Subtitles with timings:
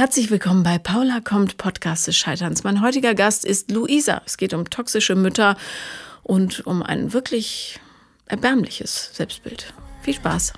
[0.00, 2.64] herzlich willkommen bei Paula kommt Podcast des Scheiterns.
[2.64, 4.22] Mein heutiger Gast ist Luisa.
[4.24, 5.58] Es geht um toxische Mütter
[6.22, 7.78] und um ein wirklich
[8.24, 9.74] erbärmliches Selbstbild.
[10.00, 10.54] Viel Spaß.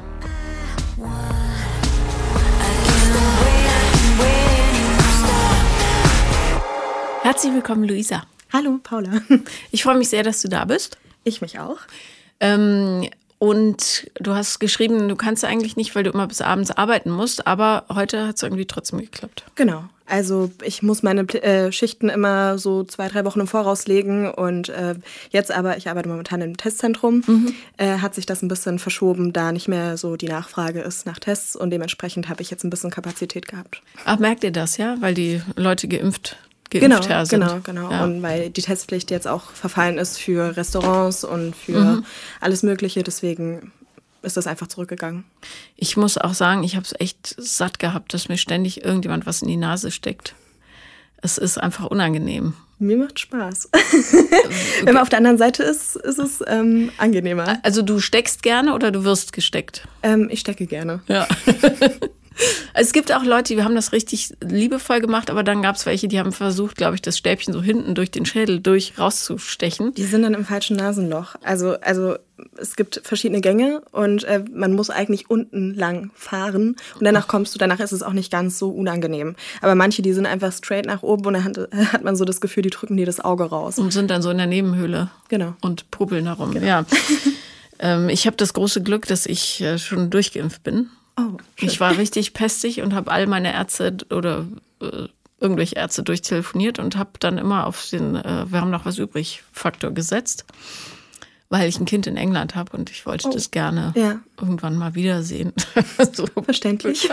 [7.23, 8.23] Herzlich willkommen, Luisa.
[8.53, 9.23] Hallo, Paula.
[9.73, 10.99] Ich freue mich sehr, dass du da bist.
[11.25, 11.79] Ich mich auch.
[12.39, 13.11] Ähm,
[13.43, 17.45] und du hast geschrieben, du kannst eigentlich nicht, weil du immer bis abends arbeiten musst,
[17.45, 19.45] aber heute hat es irgendwie trotzdem geklappt.
[19.57, 19.83] Genau.
[20.07, 24.69] Also ich muss meine äh, Schichten immer so zwei, drei Wochen im Voraus legen und
[24.69, 24.95] äh,
[25.31, 27.55] jetzt aber, ich arbeite momentan im Testzentrum, mhm.
[27.79, 31.19] äh, hat sich das ein bisschen verschoben, da nicht mehr so die Nachfrage ist nach
[31.19, 33.83] Tests und dementsprechend habe ich jetzt ein bisschen Kapazität gehabt.
[34.05, 34.99] Ach, merkt ihr das, ja?
[35.01, 36.37] Weil die Leute geimpft
[36.81, 37.41] genau, sind.
[37.41, 37.91] Genau, genau.
[37.91, 38.05] Ja.
[38.05, 42.05] Und weil die Testpflicht jetzt auch verfallen ist für Restaurants und für mhm.
[42.41, 43.73] alles Mögliche, deswegen
[44.23, 45.25] ist das einfach zurückgegangen.
[45.77, 49.43] Ich muss auch sagen, ich habe es echt satt gehabt, dass mir ständig irgendjemand was
[49.43, 50.35] in die Nase steckt.
[51.21, 52.55] Es ist einfach unangenehm.
[52.79, 53.69] Mir macht Spaß.
[54.83, 57.61] Wenn man auf der anderen Seite ist, ist es ähm, angenehmer.
[57.63, 59.87] Also du steckst gerne oder du wirst gesteckt?
[60.03, 61.01] Ähm, ich stecke gerne.
[61.07, 61.29] Ja.
[62.75, 66.09] Es gibt auch Leute, die haben das richtig liebevoll gemacht, aber dann gab es welche,
[66.09, 69.95] die haben versucht, glaube ich, das Stäbchen so hinten durch den Schädel durch rauszustechen.
[69.95, 71.35] Die sind dann im falschen Nasenloch.
[71.43, 72.17] Also, also
[72.57, 77.55] es gibt verschiedene Gänge und äh, man muss eigentlich unten lang fahren und danach kommst
[77.55, 79.37] du, danach ist es auch nicht ganz so unangenehm.
[79.61, 81.59] Aber manche, die sind einfach straight nach oben und dann hat,
[81.93, 83.79] hat man so das Gefühl, die drücken dir das Auge raus.
[83.79, 85.11] Und sind dann so in der Nebenhöhle.
[85.29, 85.55] Genau.
[85.61, 86.53] Und puppeln herum.
[86.53, 86.67] Genau.
[86.67, 86.85] Ja.
[87.79, 90.91] ähm, ich habe das große Glück, dass ich äh, schon durchgeimpft bin.
[91.17, 94.47] Oh, ich war richtig pestig und habe all meine Ärzte oder
[94.81, 95.09] äh,
[95.41, 99.43] irgendwelche Ärzte durchtelefoniert und habe dann immer auf den äh, Wir haben noch was übrig
[99.53, 100.45] Faktor gesetzt,
[101.51, 104.21] weil ich ein Kind in England habe und ich wollte oh, das gerne ja.
[104.41, 105.53] irgendwann mal wiedersehen.
[106.13, 106.27] so.
[106.43, 107.11] Verständlich.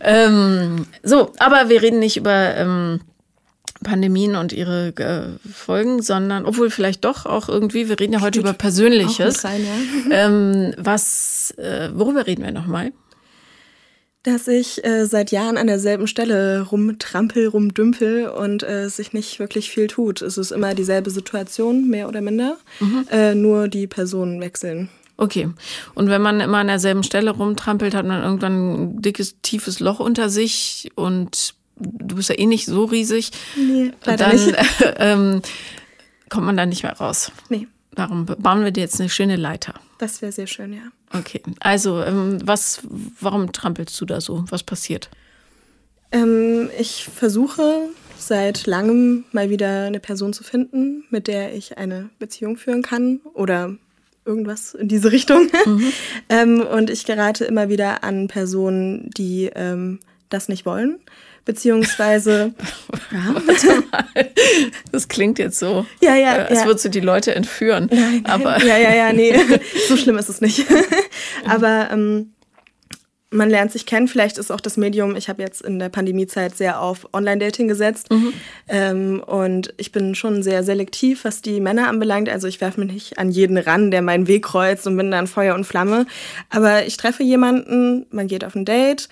[0.00, 3.00] ähm, so, aber wir reden nicht über ähm,
[3.84, 8.40] Pandemien und ihre äh, Folgen, sondern, obwohl vielleicht doch auch irgendwie, wir reden ja heute
[8.40, 9.44] Steht über Persönliches.
[9.44, 10.26] Rein, ja.
[10.26, 12.92] ähm, was, äh, worüber reden wir nochmal?
[14.22, 19.70] Dass ich äh, seit Jahren an derselben Stelle rumtrampel, rumdümpel und äh, sich nicht wirklich
[19.70, 20.22] viel tut.
[20.22, 23.06] Es ist immer dieselbe Situation, mehr oder minder, mhm.
[23.10, 24.88] äh, nur die Personen wechseln.
[25.16, 25.48] Okay.
[25.94, 30.00] Und wenn man immer an derselben Stelle rumtrampelt, hat man irgendwann ein dickes, tiefes Loch
[30.00, 33.30] unter sich und du bist ja eh nicht so riesig.
[33.56, 34.56] Nee, leider dann nicht.
[34.98, 35.42] ähm,
[36.28, 37.32] kommt man da nicht mehr raus.
[37.48, 37.66] Nee.
[37.94, 39.74] Darum bauen wir dir jetzt eine schöne Leiter.
[39.98, 40.82] Das wäre sehr schön, ja.
[41.12, 41.42] Okay.
[41.60, 42.82] Also, ähm, was,
[43.20, 44.44] warum trampelst du da so?
[44.48, 45.10] Was passiert?
[46.10, 47.88] Ähm, ich versuche
[48.18, 53.20] seit langem mal wieder eine Person zu finden, mit der ich eine Beziehung führen kann
[53.34, 53.76] oder
[54.24, 55.48] irgendwas in diese Richtung.
[55.66, 55.92] Mhm.
[56.28, 59.98] ähm, und ich gerate immer wieder an Personen, die ähm,
[60.28, 60.98] das nicht wollen
[61.44, 62.54] beziehungsweise.
[63.12, 63.34] ja,
[64.90, 65.86] das klingt jetzt so.
[66.00, 66.36] Ja, ja.
[66.36, 66.66] Äh, als ja.
[66.66, 67.88] würdest du die Leute entführen.
[67.90, 68.26] Nein, nein.
[68.26, 69.34] Aber ja, ja, ja, nee.
[69.88, 70.66] so schlimm ist es nicht.
[71.46, 72.32] Aber ähm,
[73.32, 74.08] man lernt sich kennen.
[74.08, 78.10] Vielleicht ist auch das Medium, ich habe jetzt in der Pandemiezeit sehr auf Online-Dating gesetzt.
[78.10, 78.32] Mhm.
[78.68, 82.28] Ähm, und ich bin schon sehr selektiv, was die Männer anbelangt.
[82.28, 85.26] Also ich werfe mich nicht an jeden ran, der meinen Weg kreuzt und bin dann
[85.26, 86.06] Feuer und Flamme.
[86.50, 89.08] Aber ich treffe jemanden, man geht auf ein Date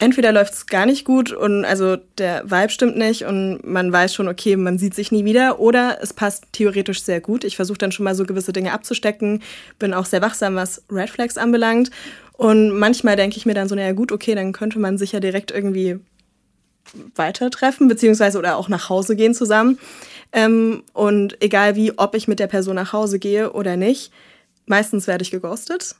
[0.00, 4.14] entweder läuft es gar nicht gut und also der Vibe stimmt nicht und man weiß
[4.14, 7.44] schon, okay, man sieht sich nie wieder oder es passt theoretisch sehr gut.
[7.44, 9.42] Ich versuche dann schon mal so gewisse Dinge abzustecken,
[9.78, 11.90] bin auch sehr wachsam, was Red Flags anbelangt
[12.32, 15.20] und manchmal denke ich mir dann so, naja gut, okay, dann könnte man sich ja
[15.20, 16.00] direkt irgendwie
[17.14, 19.78] weiter treffen, beziehungsweise oder auch nach Hause gehen zusammen.
[20.32, 24.12] Ähm, und egal wie, ob ich mit der Person nach Hause gehe oder nicht,
[24.64, 25.96] meistens werde ich geghostet.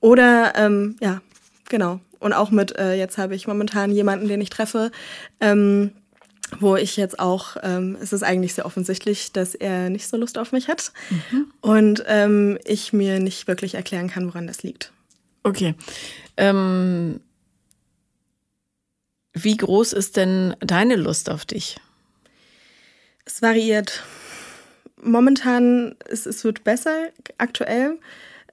[0.00, 1.20] Oder ähm, ja,
[1.68, 2.00] genau.
[2.24, 4.90] Und auch mit, äh, jetzt habe ich momentan jemanden, den ich treffe,
[5.40, 5.92] ähm,
[6.58, 10.38] wo ich jetzt auch, ähm, es ist eigentlich sehr offensichtlich, dass er nicht so Lust
[10.38, 11.52] auf mich hat mhm.
[11.60, 14.90] und ähm, ich mir nicht wirklich erklären kann, woran das liegt.
[15.42, 15.74] Okay.
[16.38, 17.20] Ähm,
[19.34, 21.76] wie groß ist denn deine Lust auf dich?
[23.26, 24.02] Es variiert.
[25.02, 27.98] Momentan, es, es wird besser aktuell.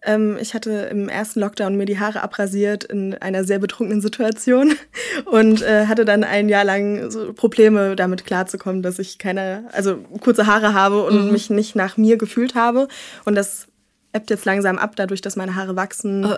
[0.03, 4.73] Ähm, ich hatte im ersten Lockdown mir die Haare abrasiert in einer sehr betrunkenen Situation
[5.25, 9.97] und äh, hatte dann ein Jahr lang so Probleme damit klarzukommen, dass ich keine, also
[10.21, 11.31] kurze Haare habe und mhm.
[11.31, 12.87] mich nicht nach mir gefühlt habe.
[13.25, 13.67] Und das
[14.13, 16.23] ebbt jetzt langsam ab, dadurch, dass meine Haare wachsen.
[16.23, 16.37] Äh,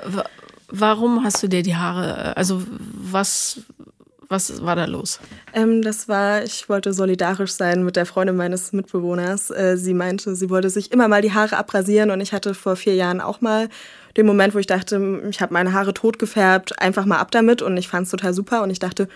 [0.68, 3.62] warum hast du dir die Haare, also was,
[4.33, 5.19] was war da los?
[5.53, 9.51] Ähm, das war, ich wollte solidarisch sein mit der Freundin meines Mitbewohners.
[9.51, 12.75] Äh, sie meinte, sie wollte sich immer mal die Haare abrasieren und ich hatte vor
[12.75, 13.69] vier Jahren auch mal
[14.18, 17.62] den Moment, wo ich dachte, ich habe meine Haare tot gefärbt, einfach mal ab damit
[17.62, 19.07] und ich fand es total super und ich dachte,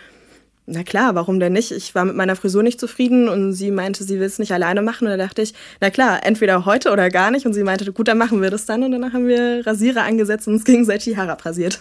[0.67, 1.71] na klar, warum denn nicht?
[1.71, 4.81] Ich war mit meiner Frisur nicht zufrieden und sie meinte, sie will es nicht alleine
[4.81, 5.05] machen.
[5.05, 7.45] Und da dachte ich, na klar, entweder heute oder gar nicht.
[7.45, 8.83] Und sie meinte, gut, dann machen wir das dann.
[8.83, 11.79] Und danach haben wir Rasierer angesetzt und uns gegenseitig die Haare abrasiert.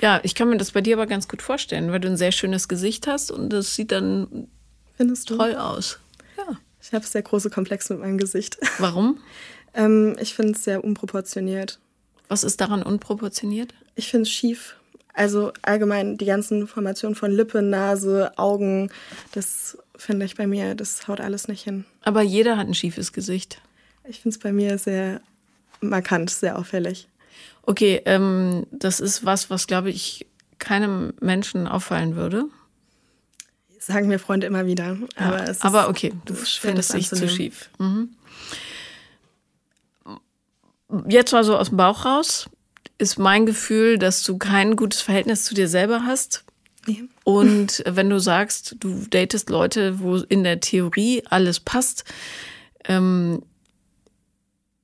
[0.00, 2.32] Ja, ich kann mir das bei dir aber ganz gut vorstellen, weil du ein sehr
[2.32, 4.48] schönes Gesicht hast und das sieht dann
[4.96, 5.36] Findest du?
[5.36, 5.98] toll aus.
[6.36, 6.56] Ja.
[6.80, 8.58] Ich habe sehr große Komplexe mit meinem Gesicht.
[8.78, 9.18] Warum?
[9.74, 11.78] ähm, ich finde es sehr unproportioniert.
[12.28, 13.74] Was ist daran unproportioniert?
[13.94, 14.76] Ich finde es schief.
[15.14, 18.90] Also allgemein die ganzen Formationen von Lippe, Nase, Augen,
[19.32, 21.84] das finde ich bei mir, das haut alles nicht hin.
[22.02, 23.60] Aber jeder hat ein schiefes Gesicht.
[24.04, 25.20] Ich finde es bei mir sehr
[25.80, 27.08] markant, sehr auffällig.
[27.68, 30.26] Okay, ähm, das ist was, was glaube ich
[30.58, 32.46] keinem Menschen auffallen würde.
[33.78, 34.96] sagen mir Freunde immer wieder.
[35.16, 37.68] Aber, ja, aber okay, du findest dich zu schief.
[37.78, 38.08] Mhm.
[41.08, 42.48] Jetzt mal so aus dem Bauch raus
[42.96, 46.44] ist mein Gefühl, dass du kein gutes Verhältnis zu dir selber hast.
[46.86, 46.94] Ja.
[47.24, 52.04] Und wenn du sagst, du datest Leute, wo in der Theorie alles passt,
[52.86, 53.42] ähm,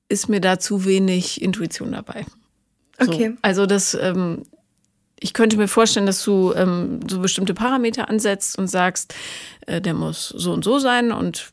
[0.07, 2.27] ist mir da zu wenig Intuition dabei.
[3.05, 3.13] So.
[3.13, 3.35] Okay.
[3.41, 4.43] Also das, ähm,
[5.19, 9.15] ich könnte mir vorstellen, dass du ähm, so bestimmte Parameter ansetzt und sagst,
[9.67, 11.51] äh, der muss so und so sein und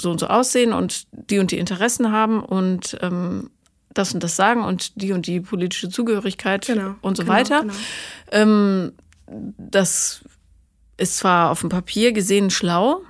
[0.00, 3.50] so und so aussehen und die und die Interessen haben und ähm,
[3.94, 7.60] das und das sagen und die und die politische Zugehörigkeit genau, und so genau, weiter.
[7.60, 7.74] Genau.
[8.30, 8.92] Ähm,
[9.58, 10.24] das
[10.96, 13.02] ist zwar auf dem Papier gesehen schlau,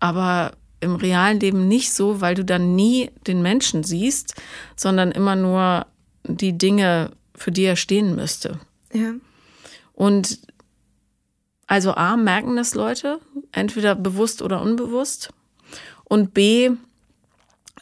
[0.00, 4.34] aber im realen Leben nicht so, weil du dann nie den Menschen siehst,
[4.76, 5.86] sondern immer nur
[6.24, 8.60] die Dinge, für die er stehen müsste.
[8.92, 9.14] Ja.
[9.92, 10.38] Und
[11.66, 13.20] also A, merken das Leute,
[13.52, 15.30] entweder bewusst oder unbewusst.
[16.04, 16.70] Und B,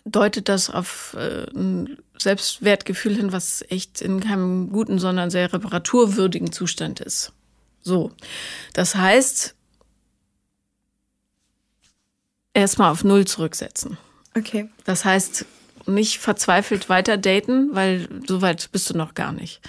[0.05, 6.53] deutet das auf äh, ein Selbstwertgefühl hin, was echt in keinem guten, sondern sehr reparaturwürdigen
[6.53, 7.33] Zustand ist.
[7.83, 8.13] So.
[8.75, 9.55] Das heißt,
[12.55, 13.97] erstmal auf Null zurücksetzen.
[14.37, 14.69] Okay.
[14.85, 15.47] Das heißt,
[15.91, 19.61] nicht verzweifelt weiter daten, weil so weit bist du noch gar nicht.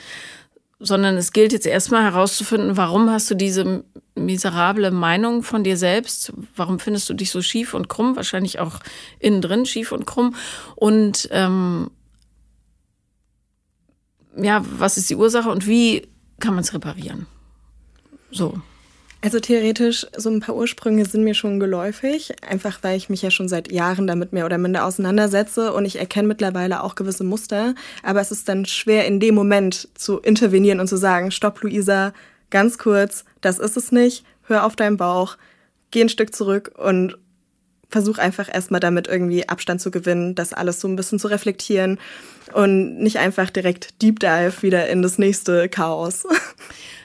[0.79, 3.83] Sondern es gilt jetzt erstmal herauszufinden, warum hast du diese
[4.15, 6.33] miserable Meinung von dir selbst?
[6.55, 8.15] Warum findest du dich so schief und krumm?
[8.15, 8.79] Wahrscheinlich auch
[9.19, 10.35] innen drin schief und krumm.
[10.75, 11.91] Und ähm,
[14.35, 16.07] ja, was ist die Ursache und wie
[16.39, 17.27] kann man es reparieren?
[18.31, 18.59] So.
[19.23, 23.29] Also theoretisch, so ein paar Ursprünge sind mir schon geläufig, einfach weil ich mich ja
[23.29, 27.75] schon seit Jahren damit mehr oder minder auseinandersetze und ich erkenne mittlerweile auch gewisse Muster.
[28.01, 32.13] Aber es ist dann schwer, in dem Moment zu intervenieren und zu sagen, stopp, Luisa,
[32.49, 35.37] ganz kurz, das ist es nicht, hör auf deinen Bauch,
[35.91, 37.15] geh ein Stück zurück und
[37.89, 41.99] versuch einfach erstmal damit irgendwie Abstand zu gewinnen, das alles so ein bisschen zu reflektieren
[42.53, 46.25] und nicht einfach direkt Deep Dive wieder in das nächste Chaos.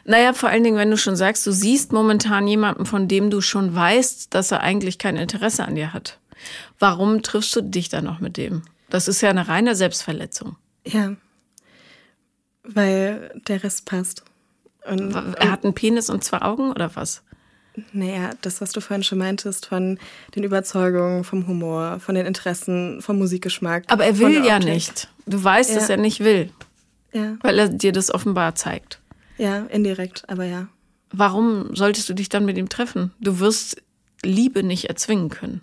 [0.08, 3.40] Naja, vor allen Dingen, wenn du schon sagst, du siehst momentan jemanden, von dem du
[3.40, 6.20] schon weißt, dass er eigentlich kein Interesse an dir hat.
[6.78, 8.62] Warum triffst du dich dann noch mit dem?
[8.88, 10.54] Das ist ja eine reine Selbstverletzung.
[10.86, 11.16] Ja.
[12.62, 14.22] Weil der Rest passt.
[14.88, 17.24] Und, er hat einen Penis und zwei Augen oder was?
[17.92, 19.98] Naja, das, was du vorhin schon meintest, von
[20.34, 23.84] den Überzeugungen, vom Humor, von den Interessen, vom Musikgeschmack.
[23.88, 25.08] Aber er will ja nicht.
[25.26, 25.76] Du weißt, ja.
[25.76, 26.50] dass er nicht will.
[27.12, 27.36] Ja.
[27.42, 29.00] Weil er dir das offenbar zeigt.
[29.38, 30.68] Ja, indirekt, aber ja.
[31.10, 33.12] Warum solltest du dich dann mit ihm treffen?
[33.20, 33.82] Du wirst
[34.22, 35.60] Liebe nicht erzwingen können.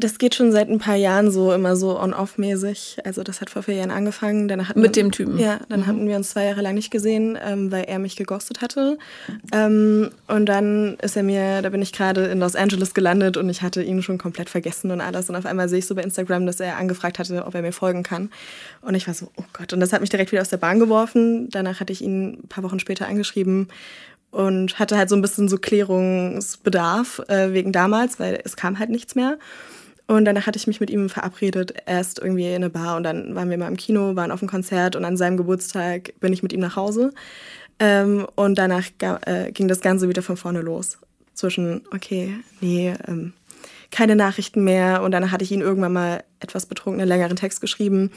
[0.00, 2.98] Das geht schon seit ein paar Jahren so, immer so on-off-mäßig.
[3.04, 4.46] Also das hat vor vier Jahren angefangen.
[4.46, 5.38] Dann Mit wir, dem Typen?
[5.38, 5.86] Ja, dann mhm.
[5.86, 8.96] hatten wir uns zwei Jahre lang nicht gesehen, ähm, weil er mich geghostet hatte.
[9.52, 13.50] Ähm, und dann ist er mir, da bin ich gerade in Los Angeles gelandet und
[13.50, 15.28] ich hatte ihn schon komplett vergessen und alles.
[15.28, 17.72] Und auf einmal sehe ich so bei Instagram, dass er angefragt hatte, ob er mir
[17.72, 18.30] folgen kann.
[18.82, 19.72] Und ich war so, oh Gott.
[19.72, 21.48] Und das hat mich direkt wieder aus der Bahn geworfen.
[21.50, 23.68] Danach hatte ich ihn ein paar Wochen später angeschrieben
[24.30, 28.90] und hatte halt so ein bisschen so Klärungsbedarf äh, wegen damals, weil es kam halt
[28.90, 29.38] nichts mehr.
[30.08, 33.34] Und danach hatte ich mich mit ihm verabredet, erst irgendwie in eine Bar und dann
[33.34, 36.42] waren wir mal im Kino, waren auf einem Konzert und an seinem Geburtstag bin ich
[36.42, 37.12] mit ihm nach Hause.
[37.78, 38.86] Ähm, und danach
[39.26, 40.98] äh, ging das Ganze wieder von vorne los.
[41.34, 43.34] Zwischen, okay, nee, ähm,
[43.90, 45.02] keine Nachrichten mehr.
[45.02, 48.10] Und dann hatte ich ihn irgendwann mal etwas betrunken einen längeren Text geschrieben,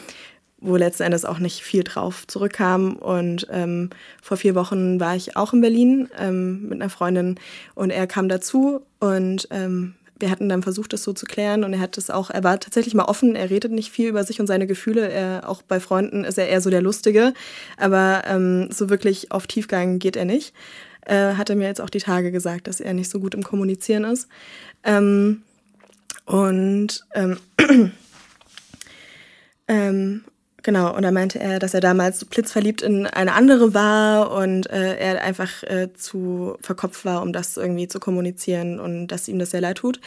[0.62, 2.96] wo letzten Endes auch nicht viel drauf zurückkam.
[2.96, 3.90] Und ähm,
[4.22, 7.38] vor vier Wochen war ich auch in Berlin ähm, mit einer Freundin
[7.76, 11.74] und er kam dazu und ähm, wir hatten dann versucht, das so zu klären und
[11.74, 14.40] er hat es auch, er war tatsächlich mal offen, er redet nicht viel über sich
[14.40, 15.10] und seine Gefühle.
[15.10, 17.34] Er, auch bei Freunden ist er eher so der Lustige,
[17.78, 20.54] aber ähm, so wirklich auf Tiefgang geht er nicht.
[21.06, 23.44] Äh, hat er mir jetzt auch die Tage gesagt, dass er nicht so gut im
[23.44, 24.28] Kommunizieren ist.
[24.84, 25.42] Ähm,
[26.26, 27.38] und ähm,
[29.68, 30.24] ähm,
[30.64, 34.96] Genau, und da meinte er, dass er damals blitzverliebt in eine andere war und äh,
[34.98, 39.52] er einfach äh, zu verkopft war, um das irgendwie zu kommunizieren und dass ihm das
[39.52, 40.00] sehr leid tut.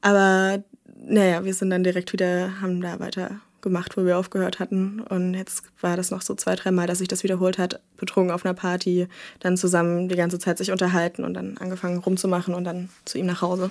[0.00, 0.62] Aber
[1.04, 5.00] naja, wir sind dann direkt wieder, haben da weiter gemacht, wo wir aufgehört hatten.
[5.00, 8.44] Und jetzt war das noch so zwei, dreimal, dass sich das wiederholt hat, betrunken auf
[8.44, 9.08] einer Party,
[9.40, 13.26] dann zusammen die ganze Zeit sich unterhalten und dann angefangen rumzumachen und dann zu ihm
[13.26, 13.70] nach Hause.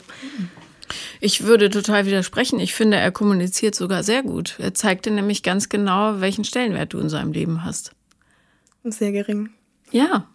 [1.20, 2.60] Ich würde total widersprechen.
[2.60, 4.56] Ich finde, er kommuniziert sogar sehr gut.
[4.60, 7.94] Er zeigt dir nämlich ganz genau, welchen Stellenwert du in seinem Leben hast.
[8.84, 9.50] Sehr gering.
[9.92, 10.28] Ja.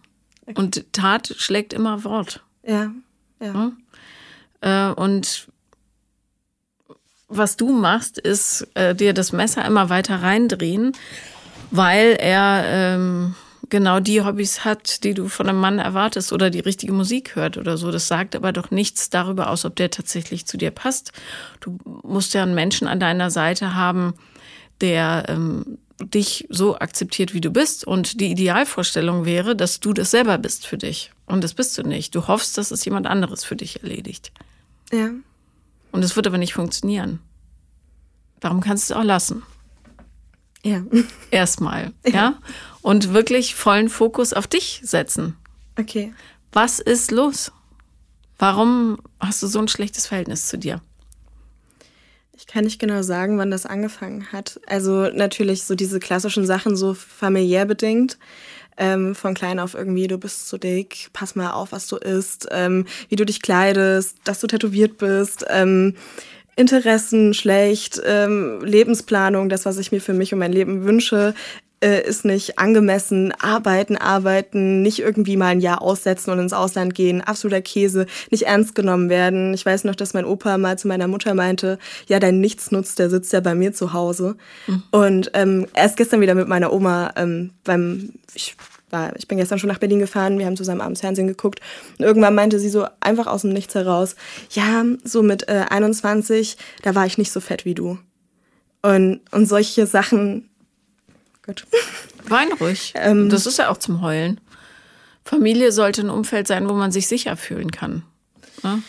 [0.55, 2.43] Und Tat schlägt immer Wort.
[2.65, 2.91] Ja.
[3.41, 3.71] ja.
[4.61, 4.91] ja?
[4.91, 5.47] Äh, und
[7.27, 10.93] was du machst, ist äh, dir das Messer immer weiter reindrehen,
[11.71, 13.35] weil er ähm,
[13.69, 17.57] genau die Hobbys hat, die du von einem Mann erwartest oder die richtige Musik hört
[17.57, 17.91] oder so.
[17.91, 21.11] Das sagt aber doch nichts darüber aus, ob der tatsächlich zu dir passt.
[21.59, 24.13] Du musst ja einen Menschen an deiner Seite haben,
[24.81, 27.85] der ähm, dich so akzeptiert, wie du bist.
[27.85, 31.11] Und die Idealvorstellung wäre, dass du das selber bist für dich.
[31.25, 32.15] Und das bist du nicht.
[32.15, 34.31] Du hoffst, dass es jemand anderes für dich erledigt.
[34.91, 35.09] Ja.
[35.91, 37.19] Und es wird aber nicht funktionieren.
[38.39, 39.43] Darum kannst du es auch lassen.
[40.63, 40.83] Ja.
[41.31, 42.11] Erstmal, ja.
[42.11, 42.37] ja.
[42.87, 45.35] Und wirklich vollen Fokus auf dich setzen.
[45.77, 46.13] Okay.
[46.53, 47.51] Was ist los?
[48.39, 50.79] Warum hast du so ein schlechtes Verhältnis zu dir?
[52.37, 54.61] Ich kann nicht genau sagen, wann das angefangen hat.
[54.67, 58.17] Also natürlich so diese klassischen Sachen, so familiär bedingt.
[58.77, 62.47] Ähm, von klein auf irgendwie, du bist zu dick, pass mal auf, was du isst,
[62.51, 65.43] ähm, wie du dich kleidest, dass du tätowiert bist.
[65.49, 65.95] Ähm,
[66.55, 71.35] Interessen schlecht, ähm, Lebensplanung, das, was ich mir für mich und mein Leben wünsche,
[71.83, 73.33] äh, ist nicht angemessen.
[73.39, 78.43] Arbeiten, arbeiten, nicht irgendwie mal ein Jahr aussetzen und ins Ausland gehen, absoluter Käse, nicht
[78.43, 79.53] ernst genommen werden.
[79.53, 83.09] Ich weiß noch, dass mein Opa mal zu meiner Mutter meinte, ja, dein Nichtsnutz, der
[83.09, 84.35] sitzt ja bei mir zu Hause.
[84.67, 84.83] Mhm.
[84.91, 88.55] Und ähm, erst gestern wieder mit meiner Oma ähm, beim, ich
[88.89, 91.59] war, ich bin gestern schon nach Berlin gefahren, wir haben zusammen abends Fernsehen geguckt
[91.99, 94.15] und irgendwann meinte sie so einfach aus dem Nichts heraus,
[94.51, 97.99] ja, so mit äh, 21, da war ich nicht so fett wie du.
[98.81, 100.49] Und, und solche Sachen,
[101.47, 101.65] gut.
[102.25, 102.93] Wein ruhig.
[102.95, 104.39] ähm, das ist ja auch zum Heulen.
[105.23, 108.03] Familie sollte ein Umfeld sein, wo man sich sicher fühlen kann.
[108.63, 108.79] Ja?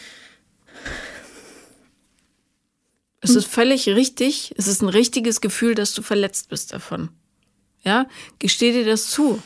[3.21, 7.11] Es ist völlig richtig, es ist ein richtiges Gefühl, dass du verletzt bist davon.
[7.83, 8.07] Ja,
[8.38, 9.43] gesteh dir das zu.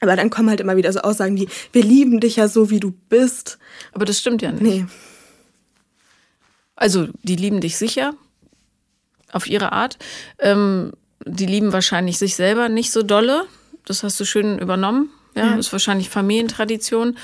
[0.00, 2.80] Aber dann kommen halt immer wieder so Aussagen wie, wir lieben dich ja so, wie
[2.80, 3.58] du bist.
[3.92, 4.62] Aber das stimmt ja nicht.
[4.62, 4.86] Nee.
[6.76, 8.14] Also, die lieben dich sicher,
[9.34, 9.98] auf ihre Art.
[10.38, 10.92] Ähm,
[11.26, 13.44] die lieben wahrscheinlich sich selber nicht so dolle.
[13.84, 15.10] Das hast du schön übernommen.
[15.34, 15.54] Ja, ja.
[15.56, 17.18] ist wahrscheinlich Familientradition,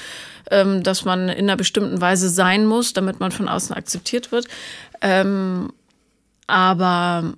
[0.50, 4.46] ähm, dass man in einer bestimmten Weise sein muss, damit man von außen akzeptiert wird.
[5.00, 5.72] Ähm,
[6.48, 7.34] aber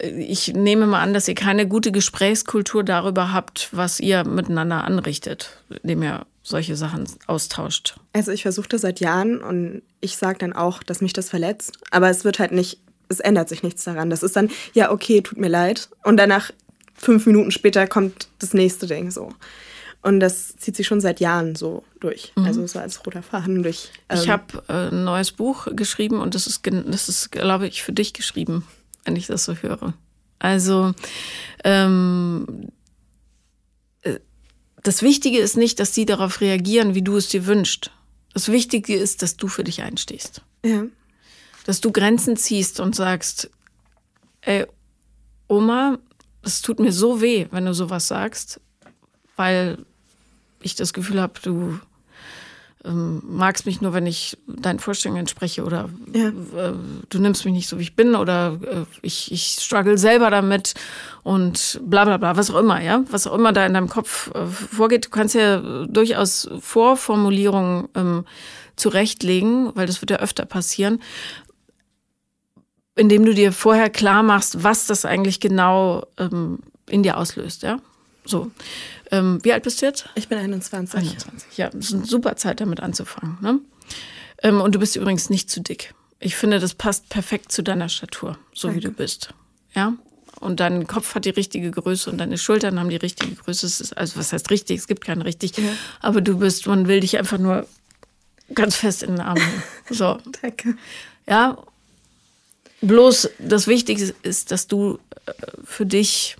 [0.00, 5.62] ich nehme mal an, dass ihr keine gute Gesprächskultur darüber habt, was ihr miteinander anrichtet,
[5.82, 7.96] indem ihr solche Sachen austauscht.
[8.12, 11.78] Also ich versuche das seit Jahren und ich sage dann auch, dass mich das verletzt,
[11.90, 14.10] aber es wird halt nicht, es ändert sich nichts daran.
[14.10, 15.88] Das ist dann, ja, okay, tut mir leid.
[16.02, 16.50] Und danach,
[16.94, 19.32] fünf Minuten später, kommt das nächste Ding so.
[20.02, 22.32] Und das zieht sich schon seit Jahren so durch.
[22.36, 22.44] Mhm.
[22.44, 23.90] Also so als roter Faden durch.
[24.10, 27.82] Ähm ich habe äh, ein neues Buch geschrieben und das ist, das ist, glaube ich,
[27.82, 28.64] für dich geschrieben
[29.04, 29.94] wenn ich das so höre.
[30.38, 30.94] Also
[31.62, 32.68] ähm,
[34.02, 34.18] äh,
[34.82, 37.90] das Wichtige ist nicht, dass sie darauf reagieren, wie du es dir wünschst.
[38.32, 40.42] Das Wichtige ist, dass du für dich einstehst.
[40.64, 40.84] Ja.
[41.64, 43.50] Dass du Grenzen ziehst und sagst,
[44.42, 44.66] ey,
[45.48, 45.98] Oma,
[46.42, 48.60] es tut mir so weh, wenn du sowas sagst,
[49.36, 49.78] weil
[50.60, 51.78] ich das Gefühl habe, du
[52.84, 56.28] ähm, magst mich nur, wenn ich deinen Vorstellungen entspreche oder ja.
[56.28, 56.74] äh,
[57.08, 60.74] du nimmst mich nicht so, wie ich bin oder äh, ich, ich struggle selber damit
[61.22, 64.30] und bla bla bla, was auch immer, ja, was auch immer da in deinem Kopf
[64.34, 65.06] äh, vorgeht.
[65.06, 68.24] Du kannst ja durchaus Vorformulierungen ähm,
[68.76, 71.00] zurechtlegen, weil das wird ja öfter passieren,
[72.96, 77.78] indem du dir vorher klar machst, was das eigentlich genau ähm, in dir auslöst, ja.
[78.24, 78.50] So.
[79.10, 80.08] Ähm, wie alt bist du jetzt?
[80.14, 80.98] Ich bin 21.
[80.98, 81.58] 21.
[81.58, 83.36] Ja, das ist eine super Zeit, damit anzufangen.
[83.40, 83.60] Ne?
[84.42, 85.94] Ähm, und du bist übrigens nicht zu dick.
[86.20, 88.76] Ich finde, das passt perfekt zu deiner Statur, so Danke.
[88.76, 89.34] wie du bist.
[89.74, 89.94] Ja.
[90.40, 93.66] Und dein Kopf hat die richtige Größe und deine Schultern haben die richtige Größe.
[93.66, 94.78] Ist, also was heißt richtig?
[94.78, 95.56] Es gibt keinen richtig.
[95.56, 95.64] Ja.
[96.00, 97.66] Aber du bist, man will dich einfach nur
[98.54, 99.62] ganz fest in den Arm nehmen.
[99.90, 100.18] So.
[100.40, 100.76] Danke.
[101.28, 101.58] Ja.
[102.86, 105.32] Bloß das Wichtigste ist, dass du äh,
[105.64, 106.36] für dich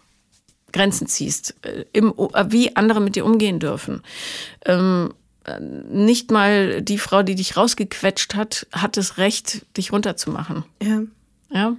[0.73, 4.03] Grenzen ziehst, äh, im, äh, wie andere mit dir umgehen dürfen.
[4.67, 5.15] Ähm,
[5.91, 10.65] nicht mal die Frau, die dich rausgequetscht hat, hat das Recht, dich runterzumachen.
[10.83, 11.03] Ja.
[11.51, 11.77] Ja.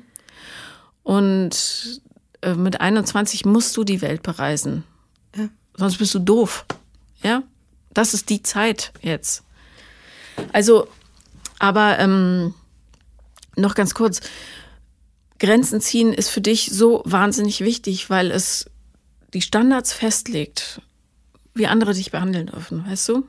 [1.03, 2.01] Und
[2.41, 4.83] äh, mit 21 musst du die Welt bereisen.
[5.35, 5.49] Ja.
[5.75, 6.65] Sonst bist du doof.
[7.23, 7.43] Ja?
[7.93, 9.43] Das ist die Zeit jetzt.
[10.53, 10.87] Also,
[11.59, 12.53] aber ähm,
[13.57, 14.21] noch ganz kurz.
[15.39, 18.65] Grenzen ziehen ist für dich so wahnsinnig wichtig, weil es
[19.33, 20.81] die Standards festlegt,
[21.53, 23.27] wie andere dich behandeln dürfen, weißt du?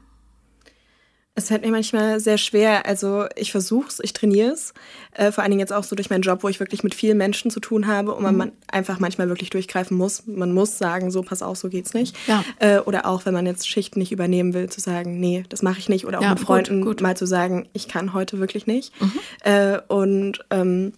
[1.38, 2.86] Es fällt mir manchmal sehr schwer.
[2.86, 4.72] Also ich versuche es, ich trainiere es.
[5.12, 7.18] Äh, vor allen Dingen jetzt auch so durch meinen Job, wo ich wirklich mit vielen
[7.18, 8.52] Menschen zu tun habe und man, mhm.
[8.68, 10.26] einfach manchmal wirklich durchgreifen muss.
[10.26, 12.16] Man muss sagen, so pass auf, so geht's nicht.
[12.26, 12.42] Ja.
[12.58, 15.78] Äh, oder auch, wenn man jetzt Schichten nicht übernehmen will, zu sagen, nee, das mache
[15.78, 16.06] ich nicht.
[16.06, 17.00] Oder auch ja, mit Freunden gut, gut.
[17.02, 18.98] mal zu sagen, ich kann heute wirklich nicht.
[18.98, 19.12] Mhm.
[19.44, 20.94] Äh, und ähm,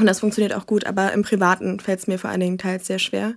[0.00, 2.86] und das funktioniert auch gut, aber im Privaten fällt es mir vor allen Dingen teils
[2.86, 3.34] sehr schwer.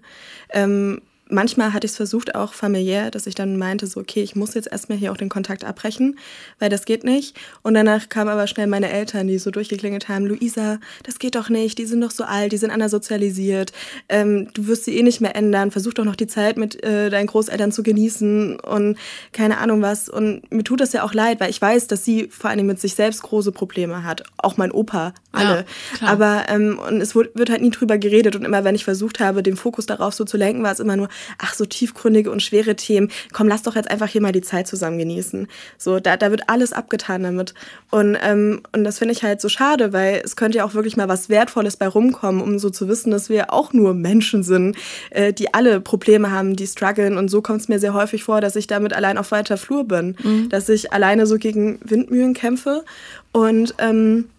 [0.50, 1.02] Ähm,
[1.34, 4.54] manchmal hatte ich es versucht, auch familiär, dass ich dann meinte, so, okay, ich muss
[4.54, 6.18] jetzt erstmal hier auch den Kontakt abbrechen,
[6.60, 7.36] weil das geht nicht.
[7.62, 11.50] Und danach kamen aber schnell meine Eltern, die so durchgeklingelt haben, Luisa, das geht doch
[11.50, 13.72] nicht, die sind doch so alt, die sind sozialisiert,
[14.10, 17.10] ähm, du wirst sie eh nicht mehr ändern, versuch doch noch die Zeit mit äh,
[17.10, 18.98] deinen Großeltern zu genießen und
[19.32, 20.10] keine Ahnung was.
[20.10, 22.80] Und mir tut das ja auch leid, weil ich weiß, dass sie vor allem mit
[22.80, 24.24] sich selbst große Probleme hat.
[24.38, 25.66] Auch mein Opa, alle.
[26.02, 28.36] Ja, aber ähm, und es wird halt nie drüber geredet.
[28.36, 30.98] Und immer wenn ich versucht habe, den Fokus darauf so zu lenken, war es immer
[30.98, 34.42] nur, ach, so tiefgründige und schwere Themen, komm, lass doch jetzt einfach hier mal die
[34.42, 35.48] Zeit zusammen genießen.
[35.77, 37.53] So, da, da wird alles abgetan damit.
[37.92, 40.98] Und, ähm, und das finde ich halt so schade, weil es könnte ja auch wirklich
[40.98, 44.75] mal was Wertvolles bei rumkommen, um so zu wissen, dass wir auch nur Menschen sind,
[45.12, 47.18] äh, die alle Probleme haben, die strugglen.
[47.18, 49.88] Und so kommt es mir sehr häufig vor, dass ich damit allein auf weiter Flur
[49.88, 50.50] bin, mhm.
[50.50, 52.84] dass ich alleine so gegen Windmühlen kämpfe.
[53.32, 54.30] Und ähm,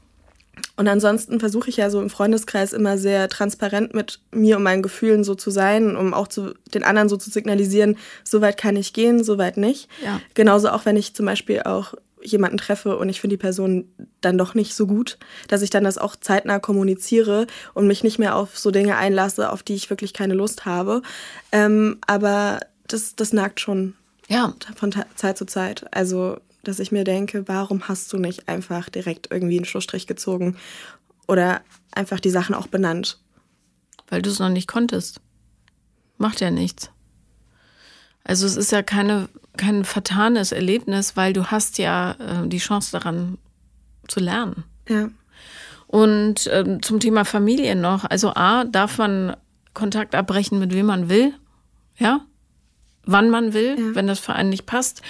[0.76, 4.82] und ansonsten versuche ich ja so im Freundeskreis immer sehr transparent mit mir und meinen
[4.82, 8.76] Gefühlen so zu sein, um auch zu den anderen so zu signalisieren, so weit kann
[8.76, 9.88] ich gehen, so weit nicht.
[10.04, 10.20] Ja.
[10.34, 13.86] Genauso auch, wenn ich zum Beispiel auch jemanden treffe und ich finde die Person
[14.20, 18.18] dann doch nicht so gut, dass ich dann das auch zeitnah kommuniziere und mich nicht
[18.18, 21.02] mehr auf so Dinge einlasse, auf die ich wirklich keine Lust habe.
[21.52, 23.94] Ähm, aber das, das nagt schon
[24.28, 24.54] ja.
[24.74, 25.84] von Zeit zu Zeit.
[25.94, 30.56] Also dass ich mir denke, warum hast du nicht einfach direkt irgendwie einen Schlussstrich gezogen
[31.26, 31.62] oder
[31.92, 33.18] einfach die Sachen auch benannt?
[34.08, 35.20] Weil du es noch nicht konntest.
[36.18, 36.90] Macht ja nichts.
[38.24, 42.92] Also es ist ja keine, kein vertanes Erlebnis, weil du hast ja äh, die Chance
[42.92, 43.38] daran
[44.08, 44.64] zu lernen.
[44.88, 45.10] Ja.
[45.86, 48.04] Und äh, zum Thema Familie noch.
[48.04, 49.36] Also A, darf man
[49.74, 51.34] Kontakt abbrechen, mit wem man will.
[51.98, 52.20] Ja.
[53.04, 53.94] Wann man will, ja.
[53.94, 55.02] wenn das für einen nicht passt.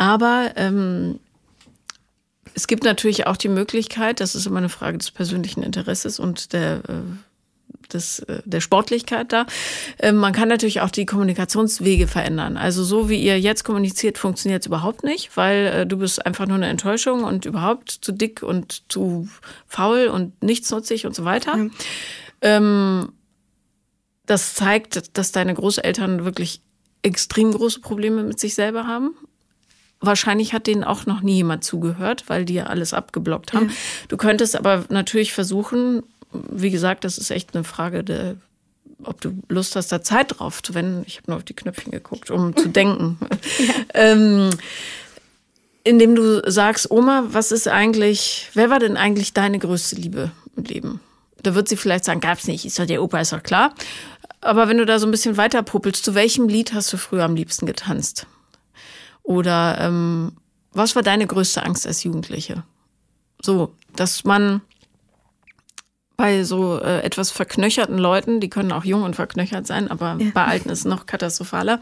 [0.00, 1.20] Aber ähm,
[2.54, 6.54] es gibt natürlich auch die Möglichkeit, das ist immer eine Frage des persönlichen Interesses und
[6.54, 9.44] der, äh, des, äh, der Sportlichkeit da.
[9.98, 12.56] Äh, man kann natürlich auch die Kommunikationswege verändern.
[12.56, 16.46] Also so wie ihr jetzt kommuniziert, funktioniert es überhaupt nicht, weil äh, du bist einfach
[16.46, 19.28] nur eine Enttäuschung und überhaupt zu dick und zu
[19.66, 21.58] faul und nichtsnutzig und so weiter.
[21.58, 21.72] Mhm.
[22.40, 23.12] Ähm,
[24.24, 26.62] das zeigt, dass deine Großeltern wirklich
[27.02, 29.14] extrem große Probleme mit sich selber haben
[30.00, 33.68] Wahrscheinlich hat denen auch noch nie jemand zugehört, weil die ja alles abgeblockt haben.
[33.68, 33.74] Ja.
[34.08, 38.36] Du könntest aber natürlich versuchen, wie gesagt, das ist echt eine Frage der,
[39.04, 41.04] ob du Lust hast, da Zeit drauf zu wenden.
[41.06, 43.18] Ich habe nur auf die Knöpfchen geguckt, um zu denken.
[43.58, 43.74] Ja.
[43.94, 44.50] ähm,
[45.84, 50.64] indem du sagst, Oma, was ist eigentlich, wer war denn eigentlich deine größte Liebe im
[50.64, 51.00] Leben?
[51.42, 53.74] Da wird sie vielleicht sagen, gab's nicht, ist doch der Opa, ist doch klar.
[54.42, 57.24] Aber wenn du da so ein bisschen weiter puppelst, zu welchem Lied hast du früher
[57.24, 58.26] am liebsten getanzt?
[59.30, 60.32] Oder ähm,
[60.72, 62.64] was war deine größte Angst als Jugendliche?
[63.40, 64.60] So, dass man
[66.16, 70.32] bei so äh, etwas verknöcherten Leuten, die können auch jung und verknöchert sein, aber ja.
[70.34, 71.78] bei Alten ist es noch katastrophaler,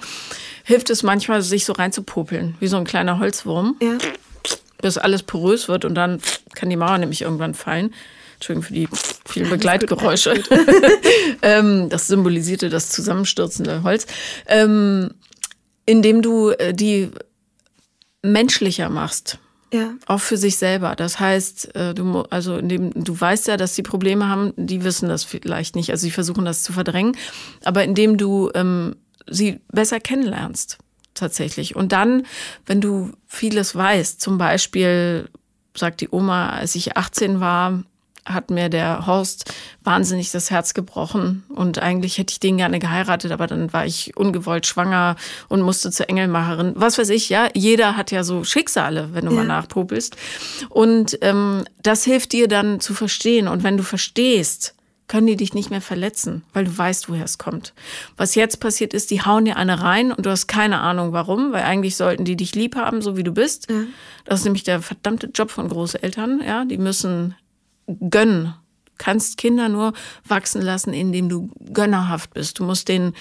[0.63, 3.97] hilft es manchmal, sich so reinzupopeln, wie so ein kleiner Holzwurm, ja.
[4.83, 6.21] bis alles porös wird und dann
[6.55, 7.95] kann die Mauer nämlich irgendwann fallen.
[8.35, 8.89] Entschuldigung für die
[9.25, 10.35] vielen Begleitgeräusche.
[11.43, 14.07] ähm, das symbolisierte das zusammenstürzende Holz.
[14.47, 15.15] Ähm,
[15.87, 17.11] indem du äh, die
[18.23, 19.39] menschlicher machst.
[19.73, 19.93] Ja.
[20.07, 20.97] Auch für sich selber.
[20.97, 25.09] Das heißt, äh, du, also indem, du weißt ja, dass sie Probleme haben, die wissen
[25.09, 25.91] das vielleicht nicht.
[25.91, 27.17] Also sie versuchen das zu verdrängen.
[27.65, 30.79] Aber indem du ähm, sie besser kennenlernst,
[31.13, 31.77] tatsächlich.
[31.77, 32.25] Und dann,
[32.65, 35.29] wenn du vieles weißt, zum Beispiel
[35.77, 37.85] sagt die Oma, als ich 18 war,
[38.29, 41.45] hat mir der Horst wahnsinnig das Herz gebrochen.
[41.49, 45.17] Und eigentlich hätte ich den gerne geheiratet, aber dann war ich ungewollt schwanger
[45.49, 46.73] und musste zur Engelmacherin.
[46.77, 47.49] Was weiß ich, ja.
[47.55, 49.39] Jeder hat ja so Schicksale, wenn du ja.
[49.39, 50.17] mal nachpopelst.
[50.69, 53.49] Und ähm, das hilft dir dann zu verstehen.
[53.49, 54.75] Und wenn du verstehst,
[55.09, 57.73] können die dich nicht mehr verletzen, weil du weißt, woher es kommt.
[58.17, 61.53] Was jetzt passiert ist, die hauen dir eine rein und du hast keine Ahnung warum,
[61.53, 63.71] weil eigentlich sollten die dich lieb haben, so wie du bist.
[63.71, 63.85] Ja.
[64.27, 66.65] Das ist nämlich der verdammte Job von Großeltern, ja.
[66.67, 67.35] Die müssen
[68.11, 68.55] gönnen.
[68.99, 69.93] kannst Kinder nur
[70.27, 72.59] wachsen lassen, indem du gönnerhaft bist.
[72.59, 73.15] Du musst denen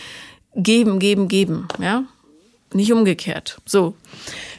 [0.56, 2.03] geben, geben, geben, ja?
[2.73, 3.62] Nicht umgekehrt.
[3.65, 3.95] So.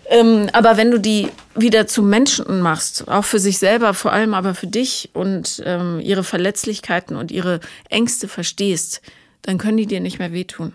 [0.09, 4.33] Ähm, aber wenn du die wieder zu Menschen machst, auch für sich selber, vor allem
[4.33, 9.03] aber für dich und ähm, ihre Verletzlichkeiten und ihre Ängste verstehst,
[9.43, 10.73] dann können die dir nicht mehr wehtun.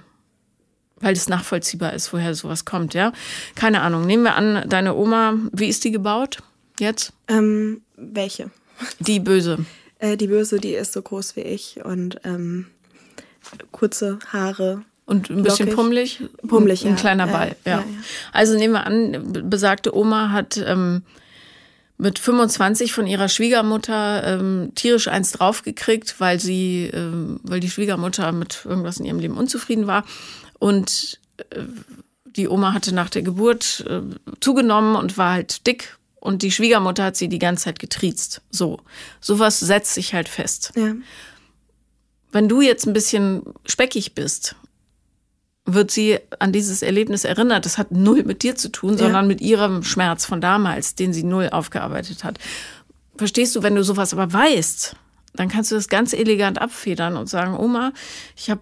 [1.00, 3.12] Weil es nachvollziehbar ist, woher sowas kommt, ja?
[3.56, 4.06] Keine Ahnung.
[4.06, 6.38] Nehmen wir an, deine Oma, wie ist die gebaut
[6.80, 7.14] jetzt?
[7.28, 8.52] Ähm, welche?
[9.00, 9.66] Die böse.
[10.00, 12.68] Äh, die böse, die ist so groß wie ich und ähm,
[13.72, 15.76] kurze Haare, und ein bisschen Lockig.
[15.76, 16.20] pummelig?
[16.48, 17.80] Pummelig, ein, ein kleiner Ball, ja, ja.
[17.80, 17.86] ja,
[18.32, 21.04] Also nehmen wir an, besagte Oma hat ähm,
[21.98, 28.32] mit 25 von ihrer Schwiegermutter ähm, tierisch eins draufgekriegt, weil sie, ähm, weil die Schwiegermutter
[28.32, 30.06] mit irgendwas in ihrem Leben unzufrieden war.
[30.58, 31.64] Und äh,
[32.26, 34.02] die Oma hatte nach der Geburt äh,
[34.40, 35.98] zugenommen und war halt dick.
[36.24, 38.42] Und die Schwiegermutter hat sie die ganze Zeit getriezt.
[38.50, 38.80] So.
[39.20, 40.72] Sowas setzt sich halt fest.
[40.78, 40.96] Ja.
[42.32, 44.56] Wenn du jetzt ein bisschen speckig bist
[45.66, 47.66] wird sie an dieses Erlebnis erinnert.
[47.66, 49.28] Das hat null mit dir zu tun, sondern ja.
[49.30, 52.38] mit ihrem Schmerz von damals, den sie null aufgearbeitet hat.
[53.16, 54.96] Verstehst du, wenn du sowas aber weißt,
[55.36, 57.94] dann kannst du das ganz elegant abfedern und sagen, Oma,
[58.36, 58.62] ich habe,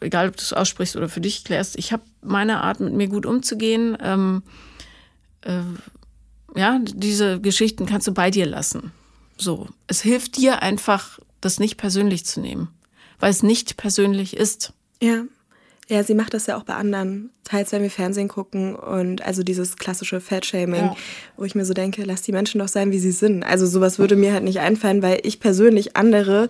[0.00, 3.08] egal ob du es aussprichst oder für dich klärst, ich habe meine Art, mit mir
[3.08, 3.96] gut umzugehen.
[4.02, 4.42] Ähm,
[5.40, 5.62] äh,
[6.56, 8.92] ja, diese Geschichten kannst du bei dir lassen.
[9.36, 12.68] So, es hilft dir einfach, das nicht persönlich zu nehmen,
[13.20, 14.72] weil es nicht persönlich ist.
[15.02, 15.24] Ja.
[15.88, 19.44] Ja, sie macht das ja auch bei anderen, teils wenn wir Fernsehen gucken und also
[19.44, 20.96] dieses klassische Fat-Shaming, ja.
[21.36, 23.44] wo ich mir so denke, lass die Menschen doch sein, wie sie sind.
[23.44, 26.48] Also sowas würde mir halt nicht einfallen, weil ich persönlich andere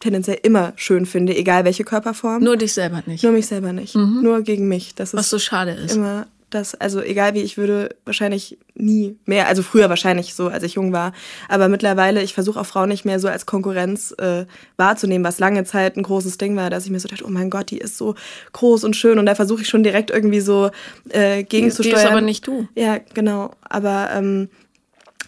[0.00, 2.42] tendenziell immer schön finde, egal welche Körperform.
[2.42, 3.22] Nur dich selber nicht.
[3.22, 3.94] Nur mich selber nicht.
[3.94, 4.22] Mhm.
[4.22, 4.94] Nur gegen mich.
[4.94, 5.96] Das Was so schade ist.
[5.96, 10.62] Immer dass, also egal wie, ich würde wahrscheinlich nie mehr, also früher wahrscheinlich so, als
[10.62, 11.12] ich jung war,
[11.48, 15.64] aber mittlerweile, ich versuche auch Frauen nicht mehr so als Konkurrenz äh, wahrzunehmen, was lange
[15.64, 17.98] Zeit ein großes Ding war, dass ich mir so dachte, oh mein Gott, die ist
[17.98, 18.14] so
[18.52, 20.70] groß und schön und da versuche ich schon direkt irgendwie so
[21.10, 21.96] äh, gegenzusteuern.
[21.96, 22.68] Die ist aber nicht du.
[22.74, 24.48] Ja, genau, aber ähm,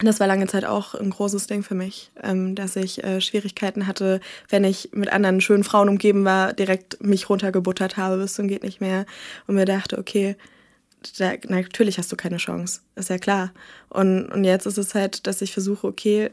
[0.03, 3.87] das war lange Zeit auch ein großes Ding für mich, ähm, dass ich äh, Schwierigkeiten
[3.87, 8.49] hatte, wenn ich mit anderen schönen Frauen umgeben war, direkt mich runtergebuttert habe bis zum
[8.49, 9.05] geht nicht mehr
[9.47, 10.37] und mir dachte, okay,
[11.19, 13.53] da, natürlich hast du keine Chance, ist ja klar.
[13.89, 16.31] Und, und jetzt ist es halt, dass ich versuche, okay,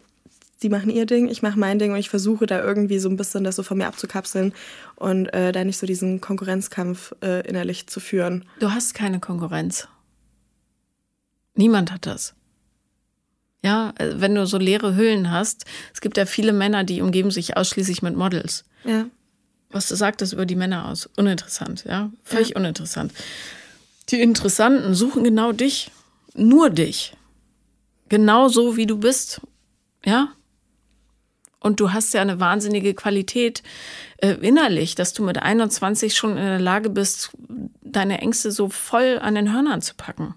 [0.57, 3.17] sie machen ihr Ding, ich mache mein Ding und ich versuche da irgendwie so ein
[3.17, 4.53] bisschen das so von mir abzukapseln
[4.95, 8.45] und äh, da nicht so diesen Konkurrenzkampf äh, innerlich zu führen.
[8.59, 9.87] Du hast keine Konkurrenz.
[11.55, 12.33] Niemand hat das.
[13.63, 17.31] Ja, äh, wenn du so leere Hüllen hast, es gibt ja viele Männer, die umgeben
[17.31, 18.65] sich ausschließlich mit Models.
[18.83, 19.05] Ja.
[19.69, 21.09] Was sagt das über die Männer aus?
[21.17, 22.11] Uninteressant, ja?
[22.23, 22.55] Völlig ja.
[22.55, 23.11] uninteressant.
[24.09, 25.91] Die Interessanten suchen genau dich,
[26.33, 27.15] nur dich.
[28.09, 29.41] Genau so, wie du bist.
[30.05, 30.29] Ja?
[31.59, 33.63] Und du hast ja eine wahnsinnige Qualität
[34.17, 37.31] äh, innerlich, dass du mit 21 schon in der Lage bist,
[37.81, 40.35] deine Ängste so voll an den Hörnern zu packen.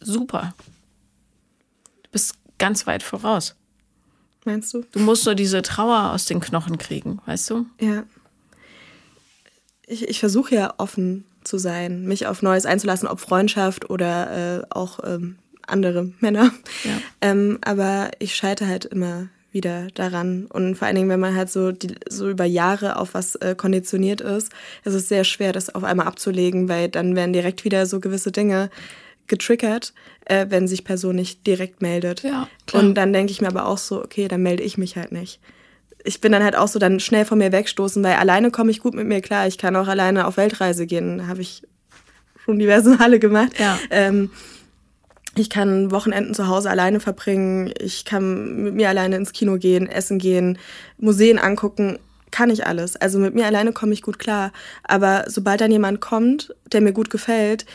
[0.00, 0.54] Super.
[2.04, 3.56] Du bist ganz weit voraus.
[4.46, 4.84] Meinst du?
[4.92, 7.66] Du musst nur diese Trauer aus den Knochen kriegen, weißt du?
[7.78, 8.04] Ja.
[9.86, 14.66] Ich, ich versuche ja offen zu sein, mich auf Neues einzulassen, ob Freundschaft oder äh,
[14.70, 16.50] auch ähm, andere Männer.
[16.84, 16.92] Ja.
[17.20, 20.46] Ähm, aber ich scheite halt immer wieder daran.
[20.46, 23.54] Und vor allen Dingen, wenn man halt so, die, so über Jahre auf was äh,
[23.56, 24.52] konditioniert ist,
[24.84, 28.32] ist es sehr schwer, das auf einmal abzulegen, weil dann werden direkt wieder so gewisse
[28.32, 28.70] Dinge
[29.26, 29.92] getriggert,
[30.26, 32.22] äh, wenn sich Person nicht direkt meldet.
[32.22, 32.48] Ja.
[32.72, 35.40] Und dann denke ich mir aber auch so, okay, dann melde ich mich halt nicht
[36.04, 38.80] ich bin dann halt auch so dann schnell von mir wegstoßen, weil alleine komme ich
[38.80, 39.46] gut mit mir klar.
[39.46, 41.62] Ich kann auch alleine auf Weltreise gehen, habe ich
[42.44, 43.58] schon diverse Male gemacht.
[43.58, 43.78] Ja.
[43.90, 44.30] Ähm,
[45.36, 47.72] ich kann Wochenenden zu Hause alleine verbringen.
[47.78, 50.58] Ich kann mit mir alleine ins Kino gehen, essen gehen,
[50.98, 51.98] Museen angucken.
[52.30, 52.96] Kann ich alles.
[52.96, 54.52] Also mit mir alleine komme ich gut klar.
[54.84, 57.66] Aber sobald dann jemand kommt, der mir gut gefällt,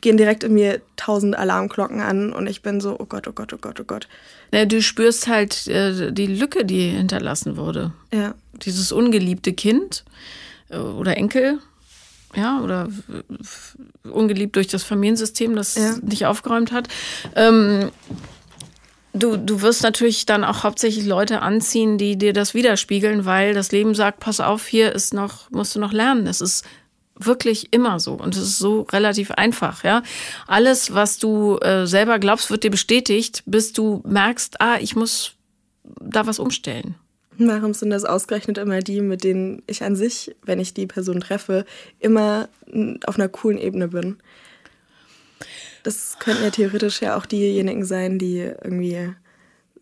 [0.00, 3.52] gehen direkt in mir tausend Alarmglocken an und ich bin so, oh Gott, oh Gott,
[3.52, 4.08] oh Gott, oh Gott.
[4.52, 7.92] Ja, du spürst halt äh, die Lücke, die hinterlassen wurde.
[8.12, 8.34] Ja.
[8.62, 10.04] Dieses ungeliebte Kind
[10.70, 11.58] äh, oder Enkel,
[12.34, 12.88] ja, oder
[14.04, 15.96] ungeliebt durch das Familiensystem, das ja.
[16.02, 16.88] nicht aufgeräumt hat.
[17.34, 17.90] Ähm,
[19.12, 23.72] du, du wirst natürlich dann auch hauptsächlich Leute anziehen, die dir das widerspiegeln, weil das
[23.72, 26.26] Leben sagt, pass auf, hier ist noch, musst du noch lernen.
[26.26, 26.64] Es ist
[27.18, 30.02] wirklich immer so und es ist so relativ einfach, ja.
[30.46, 35.32] Alles, was du äh, selber glaubst, wird dir bestätigt, bis du merkst, ah, ich muss
[36.00, 36.94] da was umstellen.
[37.38, 41.20] Warum sind das ausgerechnet immer die, mit denen ich an sich, wenn ich die Person
[41.20, 41.64] treffe,
[42.00, 42.48] immer
[43.06, 44.16] auf einer coolen Ebene bin?
[45.84, 49.14] Das könnten ja theoretisch ja auch diejenigen sein, die irgendwie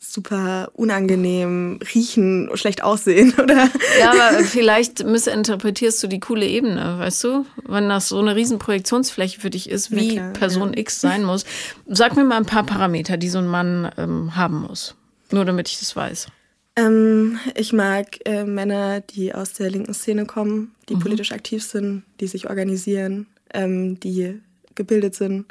[0.00, 3.68] super unangenehm riechen, schlecht aussehen, oder?
[4.00, 7.46] Ja, aber vielleicht missinterpretierst du die coole Ebene, weißt du?
[7.66, 10.80] Wenn das so eine riesen Projektionsfläche für dich ist, wie klar, Person ja.
[10.80, 11.44] X sein muss.
[11.86, 14.94] Sag mir mal ein paar Parameter, die so ein Mann ähm, haben muss.
[15.30, 16.28] Nur damit ich das weiß.
[16.76, 21.00] Ähm, ich mag äh, Männer, die aus der linken Szene kommen, die mhm.
[21.00, 24.40] politisch aktiv sind, die sich organisieren, ähm, die
[24.74, 25.46] gebildet sind,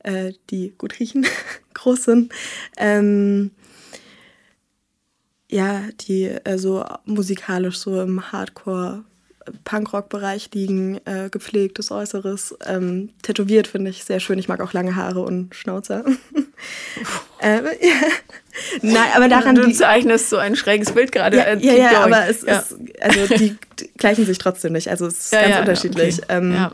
[0.00, 1.26] äh, die gut riechen,
[1.74, 2.32] groß sind.
[5.50, 9.04] Ähm, ja, die äh, so musikalisch so im Hardcore
[9.64, 12.56] Punkrock-Bereich liegen, äh, gepflegtes Äußeres.
[12.66, 14.38] Ähm, tätowiert finde ich sehr schön.
[14.38, 16.04] Ich mag auch lange Haare und Schnauzer.
[17.40, 17.92] äh, ja.
[18.82, 19.54] Nein, aber daran.
[19.54, 21.36] Du zeichnest so ein schräges Bild gerade.
[21.36, 22.58] Ja, ja, ja aber es ja.
[22.58, 23.56] ist, also die
[23.98, 24.88] gleichen sich trotzdem nicht.
[24.88, 26.22] Also es ist ganz unterschiedlich.
[26.22, 26.36] Okay.
[26.36, 26.72] Ähm, ja.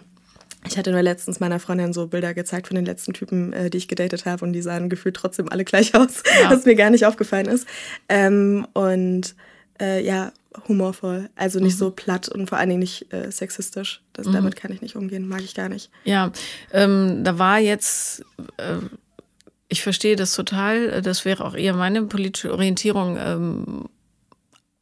[0.67, 3.79] Ich hatte nur letztens meiner Freundin so Bilder gezeigt von den letzten Typen, äh, die
[3.79, 6.51] ich gedatet habe und die sahen gefühlt trotzdem alle gleich aus, ja.
[6.51, 7.67] was mir gar nicht aufgefallen ist.
[8.09, 9.35] Ähm, und
[9.81, 10.33] äh, ja,
[10.69, 11.79] humorvoll, also nicht mhm.
[11.79, 14.03] so platt und vor allen Dingen nicht äh, sexistisch.
[14.13, 14.33] Das, mhm.
[14.33, 15.91] Damit kann ich nicht umgehen, mag ich gar nicht.
[16.05, 16.33] Ja,
[16.73, 18.25] ähm, da war jetzt,
[18.57, 18.77] äh,
[19.69, 23.85] ich verstehe das total, das wäre auch eher meine politische Orientierung, ähm,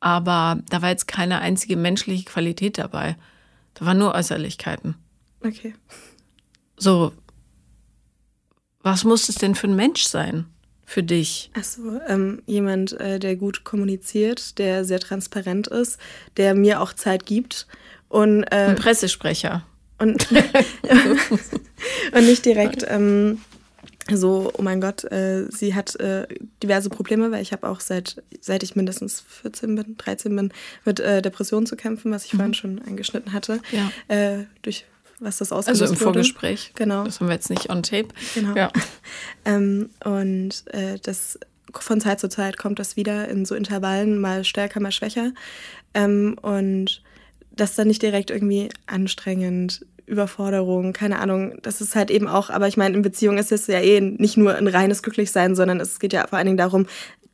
[0.01, 3.17] aber da war jetzt keine einzige menschliche Qualität dabei.
[3.75, 4.95] Da waren nur Äußerlichkeiten.
[5.41, 5.75] Okay.
[6.77, 7.13] So,
[8.83, 10.47] was muss es denn für ein Mensch sein
[10.85, 11.51] für dich?
[11.55, 15.99] Achso, ähm, jemand, äh, der gut kommuniziert, der sehr transparent ist,
[16.37, 17.67] der mir auch Zeit gibt.
[18.09, 19.67] Und, äh, ein Pressesprecher.
[19.99, 20.29] Und,
[22.13, 23.41] und nicht direkt ähm,
[24.17, 26.27] so, oh mein Gott, äh, sie hat äh,
[26.63, 30.53] diverse Probleme, weil ich habe auch seit, seit ich mindestens 14 bin, 13 bin,
[30.85, 32.37] mit äh, Depressionen zu kämpfen, was ich mhm.
[32.39, 33.61] vorhin schon angeschnitten hatte.
[33.73, 33.91] Ja.
[34.09, 34.87] Äh, durch
[35.21, 36.69] was das ausgelöst Also im Vorgespräch.
[36.69, 36.85] Wurde.
[36.85, 37.05] Genau.
[37.05, 38.09] Das haben wir jetzt nicht on tape.
[38.35, 38.55] Genau.
[38.55, 38.71] Ja.
[39.45, 41.39] ähm, und äh, das
[41.75, 45.33] von Zeit zu Zeit kommt das wieder in so Intervallen, mal stärker, mal schwächer.
[45.95, 47.03] Ähm, und
[47.51, 51.59] das dann nicht direkt irgendwie anstrengend, Überforderung, keine Ahnung.
[51.63, 54.37] Das ist halt eben auch, aber ich meine, in Beziehung ist es ja eh nicht
[54.37, 56.87] nur ein reines Glücklichsein, sondern es geht ja vor allen Dingen darum,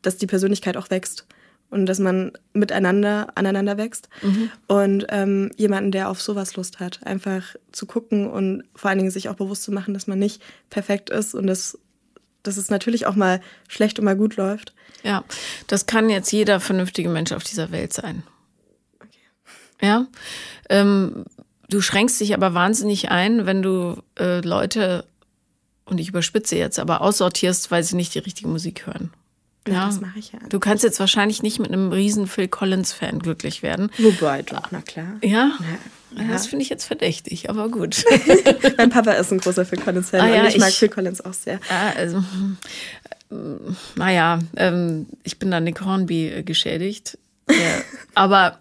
[0.03, 1.27] dass die Persönlichkeit auch wächst
[1.75, 4.09] und dass man miteinander aneinander wächst.
[4.23, 4.51] Mhm.
[4.69, 9.11] Und ähm, jemanden, der auf sowas Lust hat, einfach zu gucken und vor allen Dingen
[9.11, 11.77] sich auch bewusst zu machen, dass man nicht perfekt ist und dass,
[12.45, 14.73] dass es natürlich auch mal schlecht und mal gut läuft.
[15.03, 15.25] Ja,
[15.67, 18.23] das kann jetzt jeder vernünftige Mensch auf dieser Welt sein.
[19.01, 19.19] Okay.
[19.87, 20.07] Ja.
[20.71, 21.25] Ähm,
[21.69, 25.07] du schränkst dich aber wahnsinnig ein, wenn du äh, Leute,
[25.87, 29.11] und ich überspitze jetzt, aber aussortierst, weil sie nicht die richtige Musik hören.
[29.67, 30.39] Ja, das mache ich ja.
[30.49, 33.91] Du kannst jetzt wahrscheinlich nicht mit einem riesen Phil Collins-Fan glücklich werden.
[33.99, 35.17] Wobei doch, na klar.
[35.23, 35.53] Ja?
[35.59, 36.23] ja.
[36.23, 38.05] ja das finde ich jetzt verdächtig, aber gut.
[38.77, 41.25] mein Papa ist ein großer Phil Collins-Fan ah, ja, und ich, ich, mag Phil Collins
[41.25, 41.61] auch sehr.
[41.71, 42.19] Ja, also,
[43.31, 43.35] äh,
[43.97, 47.19] naja, ähm, ich bin da Nick Hornby äh, geschädigt.
[48.15, 48.59] aber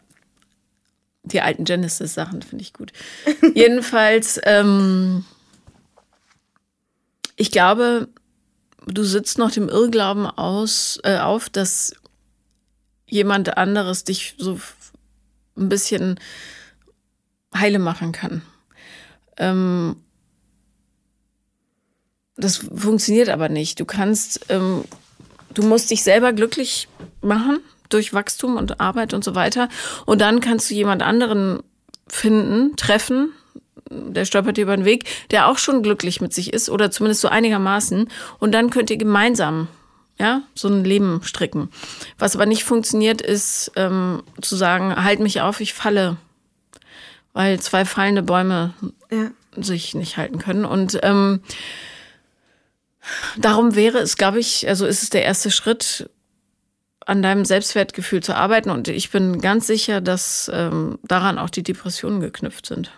[1.24, 2.92] die alten Genesis-Sachen finde ich gut.
[3.54, 5.26] Jedenfalls, ähm,
[7.36, 8.10] ich glaube,
[8.88, 11.93] du sitzt noch dem Irrglauben aus, äh, auf, dass
[13.08, 14.60] jemand anderes dich so
[15.58, 16.19] ein bisschen
[17.56, 18.41] heile machen kann.
[19.38, 19.96] Ähm,
[22.36, 23.80] das funktioniert aber nicht.
[23.80, 24.84] Du kannst, ähm,
[25.54, 26.88] du musst dich selber glücklich
[27.22, 29.69] machen durch Wachstum und Arbeit und so weiter.
[30.06, 31.62] Und dann kannst du jemand anderen
[32.08, 33.32] finden, treffen,
[33.89, 37.28] der stolpert über den Weg, der auch schon glücklich mit sich ist oder zumindest so
[37.28, 38.10] einigermaßen.
[38.39, 39.67] Und dann könnt ihr gemeinsam
[40.19, 41.69] ja, so ein Leben stricken.
[42.17, 46.17] Was aber nicht funktioniert, ist ähm, zu sagen, halt mich auf, ich falle.
[47.34, 48.74] Weil zwei fallende Bäume
[49.12, 49.32] ja.
[49.58, 50.65] sich nicht halten können.
[50.65, 51.41] Und ähm,
[53.38, 56.10] darum wäre es, glaube ich, also ist es der erste Schritt,
[57.06, 58.69] an deinem Selbstwertgefühl zu arbeiten.
[58.69, 62.91] Und ich bin ganz sicher, dass ähm, daran auch die Depressionen geknüpft sind.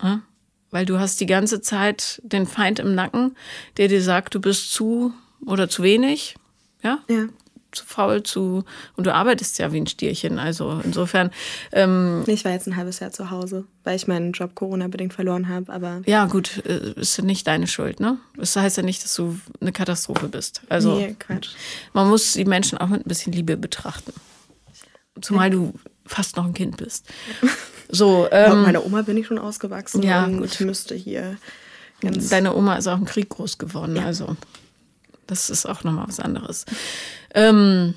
[0.00, 0.22] Ja?
[0.70, 3.36] Weil du hast die ganze Zeit den Feind im Nacken,
[3.76, 5.12] der dir sagt, du bist zu
[5.44, 6.36] oder zu wenig.
[6.82, 6.98] Ja.
[7.08, 7.26] Ja.
[7.72, 8.64] Zu faul, zu.
[8.96, 10.38] Und du arbeitest ja wie ein Stierchen.
[10.38, 11.30] Also insofern.
[11.72, 15.48] Ähm, ich war jetzt ein halbes Jahr zu Hause, weil ich meinen Job Corona-bedingt verloren
[15.48, 16.02] habe, aber.
[16.04, 18.18] Ja, gut, äh, ist ja nicht deine Schuld, ne?
[18.36, 20.62] Das heißt ja nicht, dass du eine Katastrophe bist.
[20.68, 20.96] Also.
[20.96, 21.50] Nee, Quatsch.
[21.94, 24.12] Man muss die Menschen auch mit ein bisschen Liebe betrachten.
[25.20, 25.74] Zumal du
[26.06, 27.06] fast noch ein Kind bist.
[27.94, 30.54] So, ähm, meiner Oma bin ich schon ausgewachsen ja, und gut.
[30.54, 31.36] ich müsste hier.
[32.00, 34.06] Deine Oma ist auch im Krieg groß geworden, ja.
[34.06, 34.34] also
[35.26, 36.64] das ist auch nochmal was anderes.
[37.34, 37.92] Ähm,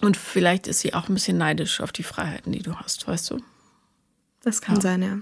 [0.00, 3.30] und vielleicht ist sie auch ein bisschen neidisch auf die Freiheiten, die du hast, weißt
[3.30, 3.42] du?
[4.42, 4.80] Das kann ja.
[4.80, 5.18] sein, ja.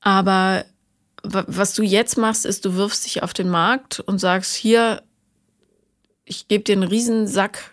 [0.00, 0.64] Aber
[1.24, 5.02] was du jetzt machst, ist, du wirfst dich auf den Markt und sagst, hier,
[6.24, 7.71] ich gebe dir einen Riesensack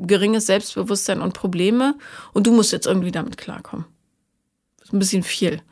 [0.00, 1.94] geringes Selbstbewusstsein und Probleme
[2.32, 3.86] und du musst jetzt irgendwie damit klarkommen.
[4.78, 5.62] Das ist ein bisschen viel.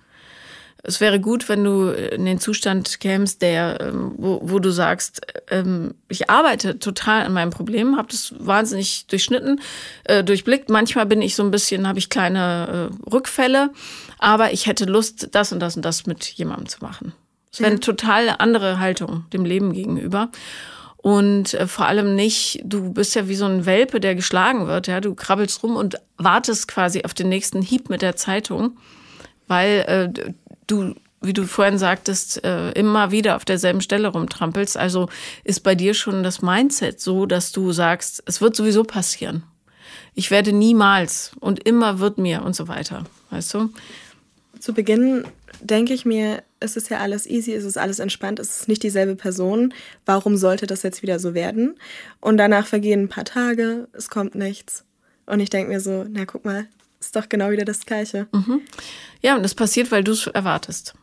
[0.87, 5.23] Es wäre gut, wenn du in den Zustand kämst, der, ähm, wo, wo du sagst,
[5.49, 9.63] ähm, ich arbeite total an meinem Problem, habe das wahnsinnig durchschnitten,
[10.05, 10.69] äh, durchblickt.
[10.69, 13.71] Manchmal bin ich so ein bisschen, habe ich kleine äh, Rückfälle,
[14.19, 17.15] aber ich hätte Lust, das und das und das mit jemandem zu machen.
[17.51, 20.31] Das wäre eine total andere Haltung dem Leben gegenüber.
[21.05, 24.87] Und äh, vor allem nicht, du bist ja wie so ein Welpe, der geschlagen wird,
[24.87, 25.03] ja.
[25.03, 28.79] Du krabbelst rum und wartest quasi auf den nächsten Hieb mit der Zeitung,
[29.47, 30.33] weil äh,
[30.67, 34.79] du, wie du vorhin sagtest, äh, immer wieder auf derselben Stelle rumtrampelst.
[34.79, 35.11] Also
[35.45, 39.43] ist bei dir schon das Mindset so, dass du sagst, es wird sowieso passieren.
[40.15, 43.05] Ich werde niemals und immer wird mir und so weiter.
[43.29, 43.69] Weißt du?
[44.59, 45.27] Zu Beginn
[45.65, 48.83] denke ich mir, es ist ja alles easy, es ist alles entspannt, es ist nicht
[48.83, 49.75] dieselbe Person.
[50.05, 51.77] Warum sollte das jetzt wieder so werden?
[52.21, 54.85] Und danach vergehen ein paar Tage, es kommt nichts.
[55.27, 56.67] Und ich denke mir so, na guck mal,
[57.01, 58.29] ist doch genau wieder das Gleiche.
[58.33, 58.61] Mhm.
[59.23, 60.95] Ja, und das passiert, weil du es erwartest.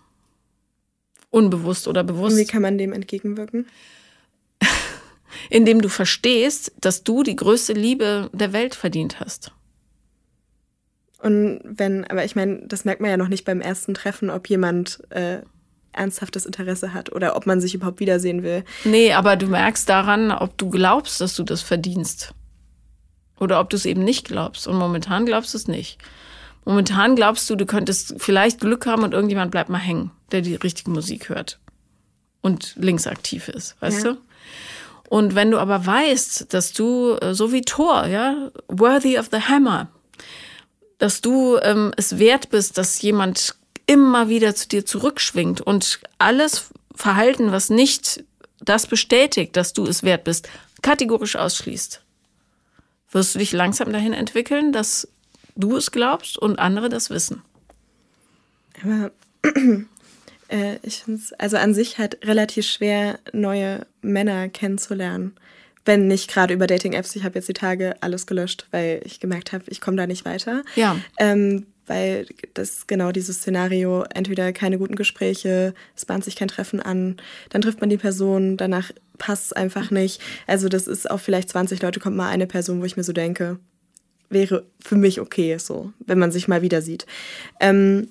[1.31, 2.33] Unbewusst oder bewusst.
[2.33, 3.65] Und wie kann man dem entgegenwirken?
[5.49, 9.51] Indem du verstehst, dass du die größte Liebe der Welt verdient hast.
[11.21, 14.49] Und wenn, aber ich meine, das merkt man ja noch nicht beim ersten Treffen, ob
[14.49, 15.41] jemand äh,
[15.93, 18.63] ernsthaftes Interesse hat oder ob man sich überhaupt wiedersehen will.
[18.85, 22.33] Nee, aber du merkst daran, ob du glaubst, dass du das verdienst.
[23.39, 24.67] Oder ob du es eben nicht glaubst.
[24.67, 25.99] Und momentan glaubst du es nicht.
[26.65, 30.55] Momentan glaubst du, du könntest vielleicht Glück haben und irgendjemand bleibt mal hängen, der die
[30.55, 31.59] richtige Musik hört
[32.41, 34.11] und linksaktiv ist, weißt ja.
[34.11, 34.17] du?
[35.09, 39.39] Und wenn du aber weißt, dass du, äh, so wie Thor, ja, worthy of the
[39.39, 39.89] hammer,
[41.01, 46.69] dass du ähm, es wert bist, dass jemand immer wieder zu dir zurückschwingt und alles
[46.95, 48.23] Verhalten, was nicht
[48.59, 50.49] das bestätigt, dass du es wert bist,
[50.81, 52.01] kategorisch ausschließt
[53.11, 55.07] wirst du dich langsam dahin entwickeln, dass
[55.55, 57.41] du es glaubst und andere das wissen.
[58.83, 59.11] Aber
[60.47, 65.35] äh, ich finde es also an sich halt relativ schwer, neue Männer kennenzulernen.
[65.85, 67.15] Wenn nicht gerade über Dating-Apps.
[67.15, 70.25] Ich habe jetzt die Tage alles gelöscht, weil ich gemerkt habe, ich komme da nicht
[70.25, 70.63] weiter.
[70.75, 70.97] Ja.
[71.17, 76.79] Ähm, weil das genau dieses Szenario, entweder keine guten Gespräche, es bahnt sich kein Treffen
[76.79, 77.17] an,
[77.49, 80.21] dann trifft man die Person, danach passt es einfach nicht.
[80.47, 83.13] Also das ist auf vielleicht 20 Leute kommt mal eine Person, wo ich mir so
[83.13, 83.59] denke,
[84.29, 87.05] wäre für mich okay, so, wenn man sich mal wieder sieht.
[87.59, 88.09] Ähm,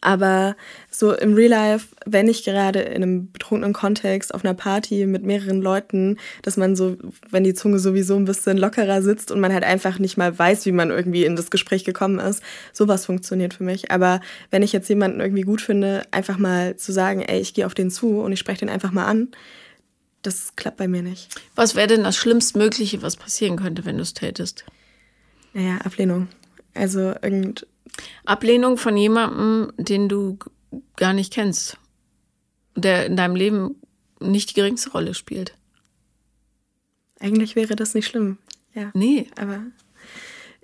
[0.00, 0.56] aber
[0.90, 5.22] so im Real Life, wenn ich gerade in einem betrunkenen Kontext auf einer Party mit
[5.22, 6.96] mehreren Leuten, dass man so,
[7.30, 10.66] wenn die Zunge sowieso ein bisschen lockerer sitzt und man halt einfach nicht mal weiß,
[10.66, 13.90] wie man irgendwie in das Gespräch gekommen ist, sowas funktioniert für mich.
[13.90, 14.20] Aber
[14.50, 17.74] wenn ich jetzt jemanden irgendwie gut finde, einfach mal zu sagen, ey, ich gehe auf
[17.74, 19.28] den zu und ich spreche den einfach mal an,
[20.22, 21.28] das klappt bei mir nicht.
[21.54, 24.64] Was wäre denn das Schlimmstmögliche, was passieren könnte, wenn du es tätest?
[25.52, 26.26] Naja, Ablehnung.
[26.74, 27.66] Also irgend
[28.24, 30.38] Ablehnung von jemandem, den du
[30.96, 31.78] gar nicht kennst,
[32.74, 33.76] der in deinem Leben
[34.20, 35.54] nicht die geringste Rolle spielt.
[37.20, 38.38] Eigentlich wäre das nicht schlimm.
[38.74, 38.90] Ja.
[38.94, 39.30] Nee.
[39.38, 39.62] Aber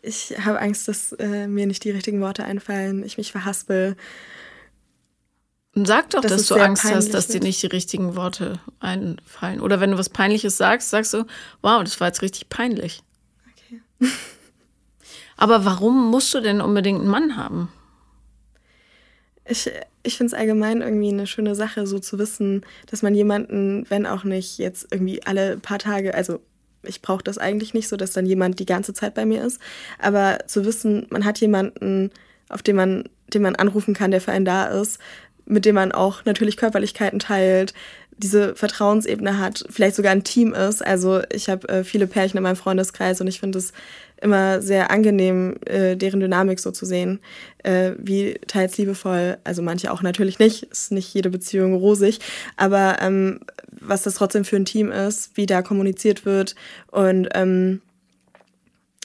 [0.03, 3.97] ich habe Angst, dass äh, mir nicht die richtigen Worte einfallen, ich mich verhaspel.
[5.75, 9.61] Sag doch, das dass du Angst hast, dass dir nicht die richtigen Worte einfallen.
[9.61, 11.25] Oder wenn du was Peinliches sagst, sagst du,
[11.63, 13.03] wow, das war jetzt richtig peinlich.
[13.51, 13.81] Okay.
[15.37, 17.69] Aber warum musst du denn unbedingt einen Mann haben?
[19.45, 19.71] Ich,
[20.03, 24.07] ich finde es allgemein irgendwie eine schöne Sache, so zu wissen, dass man jemanden, wenn
[24.07, 26.41] auch nicht jetzt irgendwie alle paar Tage, also
[26.85, 29.61] ich brauche das eigentlich nicht so, dass dann jemand die ganze Zeit bei mir ist,
[29.99, 32.11] aber zu wissen, man hat jemanden,
[32.49, 34.99] auf den man, den man anrufen kann, der für einen da ist,
[35.45, 37.75] mit dem man auch natürlich Körperlichkeiten teilt,
[38.17, 40.85] diese Vertrauensebene hat, vielleicht sogar ein Team ist.
[40.85, 43.73] Also ich habe äh, viele Pärchen in meinem Freundeskreis und ich finde es
[44.23, 47.21] immer sehr angenehm, äh, deren Dynamik so zu sehen,
[47.63, 52.21] äh, wie teils liebevoll, also manche auch natürlich nicht, ist nicht jede Beziehung rosig,
[52.57, 56.55] aber ähm, was das trotzdem für ein Team ist, wie da kommuniziert wird
[56.91, 57.83] und ähm,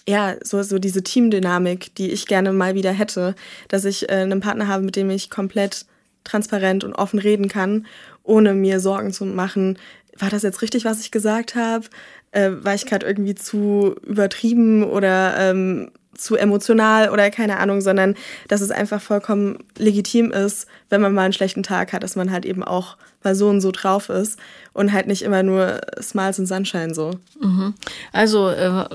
[0.07, 3.35] ja, so, so diese Teamdynamik, die ich gerne mal wieder hätte,
[3.67, 5.85] dass ich äh, einen Partner habe, mit dem ich komplett
[6.23, 7.85] transparent und offen reden kann,
[8.23, 9.77] ohne mir Sorgen zu machen,
[10.19, 11.85] war das jetzt richtig, was ich gesagt habe?
[12.31, 18.15] Äh, war ich gerade irgendwie zu übertrieben oder ähm, zu emotional oder keine Ahnung, sondern
[18.47, 22.31] dass es einfach vollkommen legitim ist, wenn man mal einen schlechten Tag hat, dass man
[22.31, 24.39] halt eben auch mal so und so drauf ist
[24.73, 27.11] und halt nicht immer nur Smiles und Sunshine so.
[27.39, 27.75] Mhm.
[28.11, 28.85] Also äh,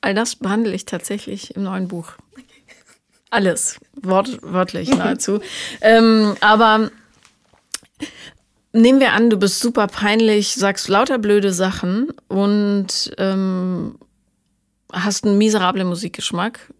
[0.00, 2.12] all das behandle ich tatsächlich im neuen Buch.
[3.30, 5.40] Alles, wort, wörtlich nahezu.
[5.80, 6.90] ähm, aber
[8.74, 13.98] nehmen wir an, du bist super peinlich, sagst lauter blöde Sachen und ähm,
[14.92, 16.72] hast einen miserablen Musikgeschmack.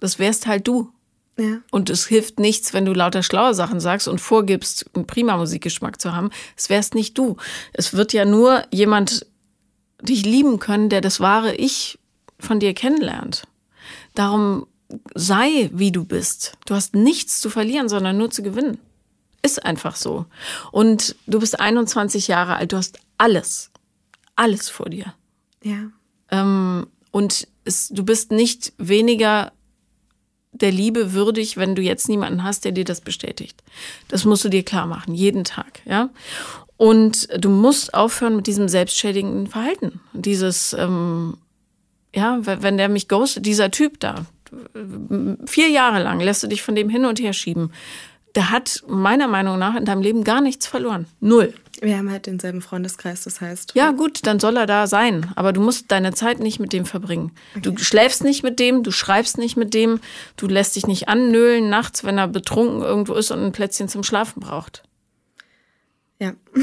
[0.00, 0.90] Das wärst halt du.
[1.38, 1.58] Ja.
[1.70, 6.00] Und es hilft nichts, wenn du lauter schlaue Sachen sagst und vorgibst, einen prima Musikgeschmack
[6.00, 6.30] zu haben.
[6.56, 7.36] Es wärst nicht du.
[7.74, 9.26] Es wird ja nur jemand
[10.00, 11.98] dich lieben können, der das wahre Ich
[12.38, 13.42] von dir kennenlernt.
[14.14, 14.66] Darum
[15.14, 16.54] sei, wie du bist.
[16.64, 18.78] Du hast nichts zu verlieren, sondern nur zu gewinnen.
[19.46, 20.26] Ist einfach so.
[20.72, 23.70] Und du bist 21 Jahre alt, du hast alles,
[24.34, 25.14] alles vor dir.
[25.62, 25.90] Ja.
[26.32, 29.52] Ähm, und es, du bist nicht weniger
[30.50, 33.62] der Liebe würdig, wenn du jetzt niemanden hast, der dir das bestätigt.
[34.08, 36.10] Das musst du dir klar machen, jeden Tag, ja.
[36.76, 40.00] Und du musst aufhören mit diesem selbstschädigenden Verhalten.
[40.12, 41.36] Dieses, ähm,
[42.12, 44.26] ja, wenn der mich ghostet, dieser Typ da,
[45.46, 47.72] vier Jahre lang lässt du dich von dem hin und her schieben.
[48.36, 51.06] Der hat meiner Meinung nach in deinem Leben gar nichts verloren.
[51.20, 51.54] Null.
[51.80, 53.72] Wir haben halt denselben Freundeskreis, das heißt.
[53.74, 55.30] Ja, gut, dann soll er da sein.
[55.36, 57.32] Aber du musst deine Zeit nicht mit dem verbringen.
[57.56, 57.70] Okay.
[57.70, 60.00] Du schläfst nicht mit dem, du schreibst nicht mit dem,
[60.36, 64.02] du lässt dich nicht annöhlen nachts, wenn er betrunken irgendwo ist und ein Plätzchen zum
[64.02, 64.82] Schlafen braucht.
[66.18, 66.32] Ja.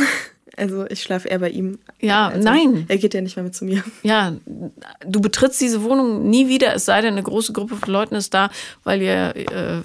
[0.55, 1.79] Also ich schlafe eher bei ihm.
[1.99, 2.85] Ja, also, nein.
[2.87, 3.83] Er geht ja nicht mehr mit zu mir.
[4.03, 4.33] Ja,
[5.03, 8.35] du betrittst diese Wohnung nie wieder, es sei denn, eine große Gruppe von Leuten ist
[8.35, 8.51] da,
[8.83, 9.81] weil ihr äh,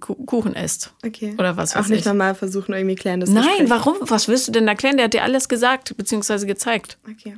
[0.00, 0.92] Kuchen esst.
[1.04, 1.34] Okay.
[1.38, 3.70] Oder was Auch nicht nochmal versuchen, irgendwie klären das Nein, Gespräch.
[3.70, 3.96] warum?
[4.00, 4.96] Was willst du denn da klären?
[4.96, 6.98] Der hat dir alles gesagt, beziehungsweise gezeigt.
[7.10, 7.36] Okay.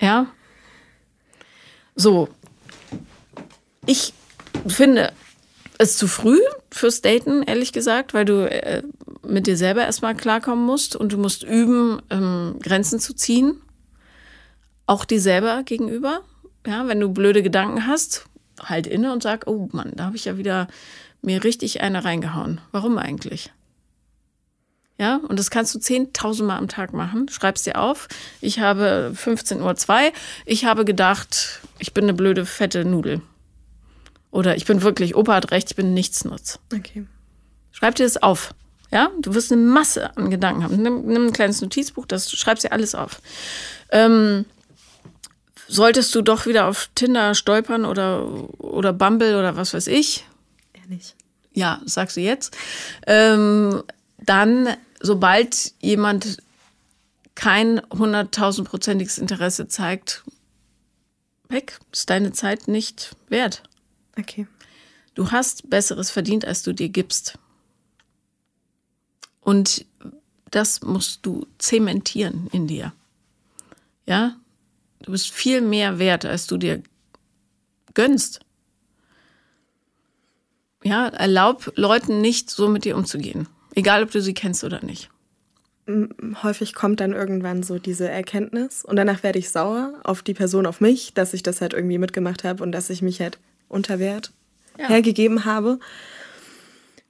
[0.00, 0.26] Ja.
[1.94, 2.28] So.
[3.86, 4.12] Ich
[4.66, 5.12] finde
[5.78, 6.38] es zu früh
[6.70, 8.82] fürs Daten, ehrlich gesagt, weil du äh,
[9.26, 13.60] mit dir selber erstmal klarkommen musst und du musst üben, ähm, Grenzen zu ziehen.
[14.86, 16.22] Auch dir selber gegenüber.
[16.66, 18.26] Ja, wenn du blöde Gedanken hast,
[18.64, 20.68] halt inne und sag, oh Mann, da habe ich ja wieder
[21.22, 22.60] mir richtig eine reingehauen.
[22.72, 23.50] Warum eigentlich?
[25.00, 27.28] Ja, und das kannst du 10.000 Mal am Tag machen.
[27.28, 28.08] Schreibst dir auf.
[28.40, 30.12] Ich habe 15.02 Uhr.
[30.44, 33.22] Ich habe gedacht, ich bin eine blöde, fette Nudel.
[34.30, 36.58] Oder ich bin wirklich, Opa hat recht, ich bin nichtsnutz.
[36.74, 37.06] Okay.
[37.70, 38.54] Schreib dir das auf.
[38.90, 40.82] Ja, du wirst eine Masse an Gedanken haben.
[40.82, 43.20] Nimm, nimm ein kleines Notizbuch, das schreibst dir alles auf.
[43.90, 44.46] Ähm,
[45.68, 48.26] solltest du doch wieder auf Tinder stolpern oder,
[48.58, 50.24] oder Bumble oder was weiß ich.
[50.74, 51.14] Ja, nicht.
[51.52, 52.56] Ja, sagst du jetzt.
[53.06, 53.82] Ähm,
[54.18, 56.38] dann, sobald jemand
[57.34, 60.24] kein hunderttausendprozentiges Interesse zeigt,
[61.48, 63.62] weg, ist deine Zeit nicht wert.
[64.18, 64.46] Okay.
[65.14, 67.38] Du hast Besseres verdient, als du dir gibst.
[69.40, 69.84] Und
[70.50, 72.92] das musst du zementieren in dir.
[74.06, 74.36] Ja,
[75.08, 76.82] du bist viel mehr wert, als du dir
[77.94, 78.40] gönnst.
[80.84, 83.48] Ja, erlaub Leuten nicht so mit dir umzugehen.
[83.74, 85.08] Egal, ob du sie kennst oder nicht.
[86.42, 90.66] Häufig kommt dann irgendwann so diese Erkenntnis und danach werde ich sauer auf die Person,
[90.66, 93.38] auf mich, dass ich das halt irgendwie mitgemacht habe und dass ich mich halt
[93.68, 94.32] unter Wert
[94.78, 94.88] ja.
[94.88, 95.78] hergegeben habe.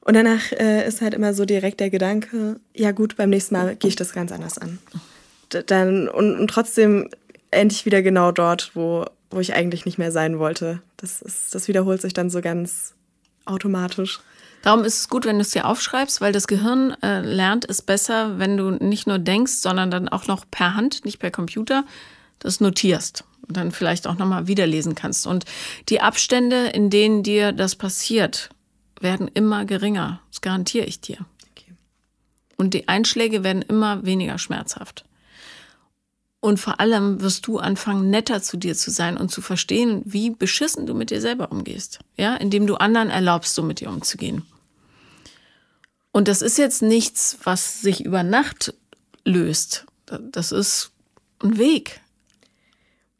[0.02, 3.74] Und danach äh, ist halt immer so direkt der Gedanke, ja gut, beim nächsten Mal
[3.74, 4.78] gehe ich das ganz anders an.
[5.66, 7.10] Dann, und, und trotzdem
[7.50, 10.82] endlich wieder genau dort, wo, wo ich eigentlich nicht mehr sein wollte.
[10.96, 12.94] Das, ist, das wiederholt sich dann so ganz
[13.44, 14.20] automatisch.
[14.62, 17.80] Darum ist es gut, wenn du es dir aufschreibst, weil das Gehirn äh, lernt es
[17.80, 21.84] besser, wenn du nicht nur denkst, sondern dann auch noch per Hand, nicht per Computer,
[22.40, 25.26] das notierst und dann vielleicht auch nochmal wiederlesen kannst.
[25.26, 25.44] Und
[25.88, 28.50] die Abstände, in denen dir das passiert,
[29.00, 30.20] werden immer geringer.
[30.30, 31.18] Das garantiere ich dir.
[31.52, 31.72] Okay.
[32.56, 35.04] Und die Einschläge werden immer weniger schmerzhaft.
[36.48, 40.30] Und vor allem wirst du anfangen, netter zu dir zu sein und zu verstehen, wie
[40.30, 41.98] beschissen du mit dir selber umgehst.
[42.16, 44.46] Ja, indem du anderen erlaubst, so mit dir umzugehen.
[46.10, 48.72] Und das ist jetzt nichts, was sich über Nacht
[49.26, 49.84] löst.
[50.06, 50.90] Das ist
[51.42, 52.00] ein Weg.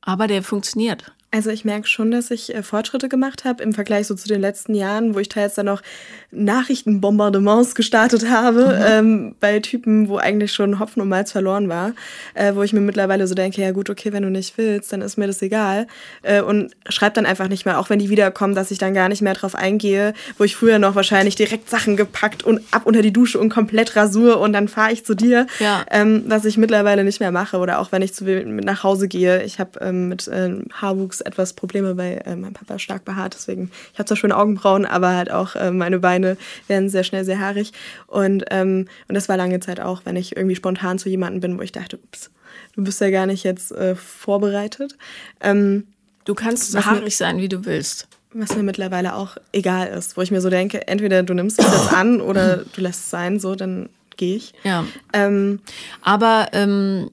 [0.00, 1.12] Aber der funktioniert.
[1.30, 4.40] Also ich merke schon, dass ich äh, Fortschritte gemacht habe im Vergleich so zu den
[4.40, 5.82] letzten Jahren, wo ich teils dann noch
[6.30, 8.84] Nachrichtenbombardements gestartet habe mhm.
[8.86, 11.92] ähm, bei Typen, wo eigentlich schon Hopfen und Malz verloren war,
[12.32, 15.02] äh, wo ich mir mittlerweile so denke, ja gut, okay, wenn du nicht willst, dann
[15.02, 15.86] ist mir das egal
[16.22, 19.10] äh, und schreib dann einfach nicht mehr, auch wenn die wiederkommen, dass ich dann gar
[19.10, 23.02] nicht mehr drauf eingehe, wo ich früher noch wahrscheinlich direkt Sachen gepackt und ab unter
[23.02, 25.84] die Dusche und komplett Rasur und dann fahre ich zu dir, ja.
[25.90, 29.08] ähm, was ich mittlerweile nicht mehr mache oder auch wenn ich zu mit nach Hause
[29.08, 29.42] gehe.
[29.42, 33.34] Ich habe ähm, mit äh, Haarwuchs Nachwuchs etwas Probleme, weil äh, mein Papa stark behaart.
[33.34, 37.24] Deswegen, ich habe zwar schöne Augenbrauen, aber halt auch äh, meine Beine werden sehr schnell
[37.24, 37.72] sehr haarig.
[38.06, 41.58] Und, ähm, und das war lange Zeit auch, wenn ich irgendwie spontan zu jemandem bin,
[41.58, 42.30] wo ich dachte, ups,
[42.74, 44.96] du bist ja gar nicht jetzt äh, vorbereitet.
[45.40, 45.86] Ähm,
[46.24, 48.08] du kannst so haarig sein, wie du willst.
[48.34, 51.64] Was mir mittlerweile auch egal ist, wo ich mir so denke, entweder du nimmst es
[51.64, 53.88] jetzt an oder du lässt es sein, so, dann
[54.18, 54.52] gehe ich.
[54.64, 54.84] Ja.
[55.14, 55.60] Ähm,
[56.02, 57.10] Aber ähm,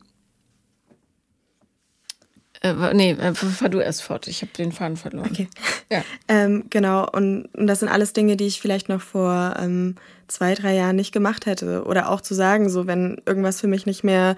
[2.66, 4.28] äh, nee, äh, fahr du erst fort.
[4.28, 5.30] Ich habe den Faden verloren.
[5.32, 5.48] Okay.
[5.92, 6.04] Ja.
[6.28, 9.96] ähm, genau, und, und, das sind alles Dinge, die ich vielleicht noch vor ähm,
[10.28, 11.84] zwei, drei Jahren nicht gemacht hätte.
[11.86, 14.36] Oder auch zu sagen, so wenn irgendwas für mich nicht mehr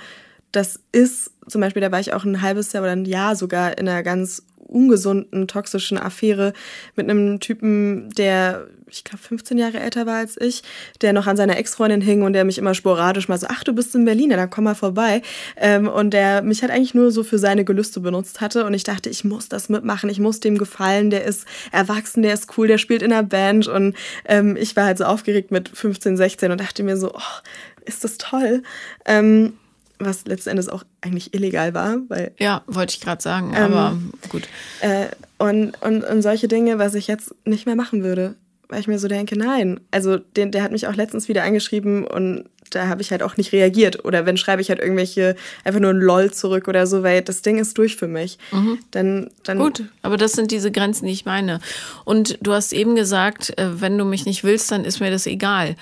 [0.52, 3.78] das ist, zum Beispiel, da war ich auch ein halbes Jahr oder ein Jahr sogar
[3.78, 6.54] in einer ganz ungesunden, toxischen Affäre
[6.96, 10.64] mit einem Typen, der, ich glaube, 15 Jahre älter war als ich,
[11.02, 13.74] der noch an seiner Ex-Freundin hing und der mich immer sporadisch mal so, ach, du
[13.74, 15.22] bist in Berlin, ja, dann komm mal vorbei.
[15.56, 18.66] Ähm, und der mich halt eigentlich nur so für seine Gelüste benutzt hatte.
[18.66, 22.34] Und ich dachte, ich muss das mitmachen, ich muss dem gefallen, der ist erwachsen, der
[22.34, 23.68] ist cool, der spielt in einer Band.
[23.68, 23.96] Und
[24.26, 27.42] ähm, ich war halt so aufgeregt mit 15, 16 und dachte mir so, oh,
[27.86, 28.64] ist das toll.
[29.06, 29.54] Ähm,
[30.00, 31.98] was letzten Endes auch eigentlich illegal war.
[32.08, 33.98] Weil, ja, wollte ich gerade sagen, ähm, aber
[34.30, 34.48] gut.
[34.82, 38.36] Äh, und, und, und solche Dinge, was ich jetzt nicht mehr machen würde,
[38.70, 39.80] weil ich mir so denke, nein.
[39.92, 43.38] Also den, der hat mich auch letztens wieder angeschrieben und da habe ich halt auch
[43.38, 44.04] nicht reagiert.
[44.04, 47.42] Oder wenn schreibe ich halt irgendwelche, einfach nur ein LOL zurück oder so, weil das
[47.42, 48.38] Ding ist durch für mich.
[48.52, 48.80] Mhm.
[48.92, 51.60] Dann, dann Gut, aber das sind diese Grenzen, die ich meine.
[52.04, 55.26] Und du hast eben gesagt, äh, wenn du mich nicht willst, dann ist mir das
[55.28, 55.76] egal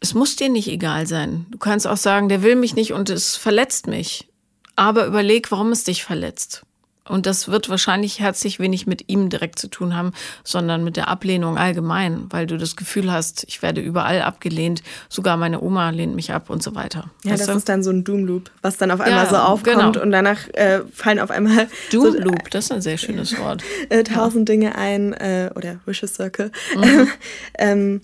[0.00, 1.46] es muss dir nicht egal sein.
[1.50, 4.28] Du kannst auch sagen, der will mich nicht und es verletzt mich.
[4.76, 6.62] Aber überleg, warum es dich verletzt.
[7.08, 11.08] Und das wird wahrscheinlich herzlich wenig mit ihm direkt zu tun haben, sondern mit der
[11.08, 16.16] Ablehnung allgemein, weil du das Gefühl hast, ich werde überall abgelehnt, sogar meine Oma lehnt
[16.16, 17.10] mich ab und so weiter.
[17.22, 17.56] Ja, weißt das du?
[17.58, 20.02] ist dann so ein Doom-Loop, was dann auf einmal ja, so aufkommt genau.
[20.02, 23.62] und danach äh, fallen auf einmal Doom-Loop, so, das ist ein sehr schönes Wort.
[23.88, 24.54] Äh, tausend ja.
[24.54, 26.50] Dinge ein, äh, oder Wishes Circle.
[26.74, 27.08] Mhm.
[27.58, 28.00] ähm,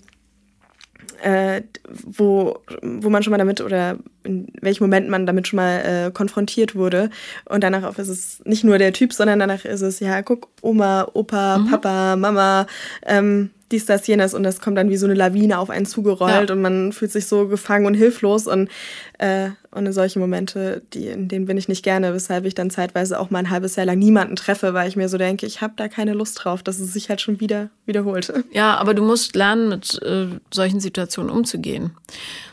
[1.23, 5.79] äh, wo, wo man schon mal damit oder in welchem Moment man damit schon mal
[5.79, 7.09] äh, konfrontiert wurde.
[7.45, 11.07] Und danach ist es nicht nur der Typ, sondern danach ist es, ja, guck, Oma,
[11.13, 11.69] Opa, mhm.
[11.69, 12.67] Papa, Mama,
[13.05, 16.49] ähm, dies, das, jenes und das kommt dann wie so eine Lawine auf einen zugerollt
[16.49, 16.55] ja.
[16.55, 18.69] und man fühlt sich so gefangen und hilflos und,
[19.17, 22.69] äh, und in solche Momente, die, in denen bin ich nicht gerne, weshalb ich dann
[22.69, 25.61] zeitweise auch mal ein halbes Jahr lang niemanden treffe, weil ich mir so denke, ich
[25.61, 28.31] habe da keine Lust drauf, dass es sich halt schon wieder wiederholt.
[28.51, 31.91] Ja, aber du musst lernen, mit äh, solchen Situationen umzugehen.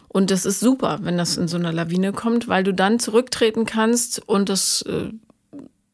[0.08, 3.66] Und das ist super, wenn das in so einer Lawine kommt, weil du dann zurücktreten
[3.66, 5.10] kannst und das, äh,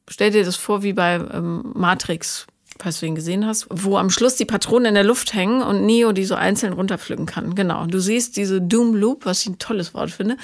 [0.09, 2.47] stell dir das vor wie bei ähm, Matrix,
[2.79, 5.85] falls du ihn gesehen hast, wo am Schluss die Patronen in der Luft hängen und
[5.85, 7.55] Neo die so einzeln runterpflücken kann.
[7.55, 7.87] Genau.
[7.87, 10.37] Du siehst diese Doom Loop, was ich ein tolles Wort finde,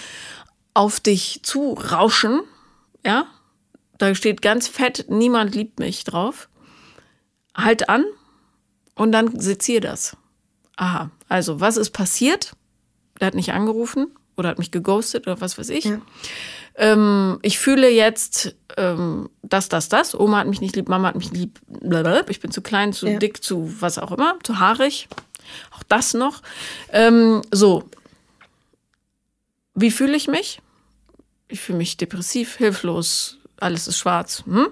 [0.74, 2.40] auf dich zu rauschen.
[3.04, 3.26] Ja.
[3.98, 6.48] Da steht ganz fett, niemand liebt mich drauf.
[7.54, 8.04] Halt an
[8.94, 10.16] und dann sezier das.
[10.76, 11.10] Aha.
[11.28, 12.52] Also, was ist passiert?
[13.20, 15.84] Der hat nicht angerufen oder hat mich geghostet oder was weiß ich.
[15.84, 16.00] Ja
[16.76, 20.18] ähm, ich fühle jetzt ähm, das, das, das.
[20.18, 21.60] Oma hat mich nicht lieb, Mama hat mich lieb.
[21.66, 22.30] Blablabla.
[22.30, 23.18] Ich bin zu klein, zu ja.
[23.18, 25.08] dick, zu was auch immer, zu haarig.
[25.76, 26.42] Auch das noch.
[26.90, 27.84] Ähm, so.
[29.74, 30.60] Wie fühle ich mich?
[31.48, 34.42] Ich fühle mich depressiv, hilflos, alles ist schwarz.
[34.46, 34.68] Hm?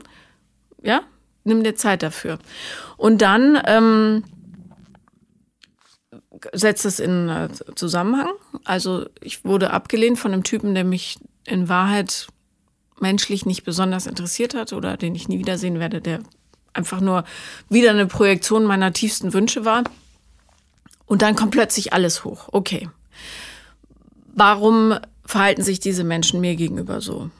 [0.82, 1.02] Ja?
[1.44, 2.38] Nimm dir Zeit dafür.
[2.96, 4.24] Und dann ähm,
[6.52, 8.30] setzt es in äh, Zusammenhang.
[8.64, 12.28] Also ich wurde abgelehnt von einem Typen, der mich in Wahrheit
[13.00, 16.20] menschlich nicht besonders interessiert hat oder den ich nie wiedersehen werde, der
[16.72, 17.24] einfach nur
[17.68, 19.84] wieder eine Projektion meiner tiefsten Wünsche war.
[21.06, 22.48] Und dann kommt plötzlich alles hoch.
[22.52, 22.88] Okay.
[24.32, 27.30] Warum verhalten sich diese Menschen mir gegenüber so?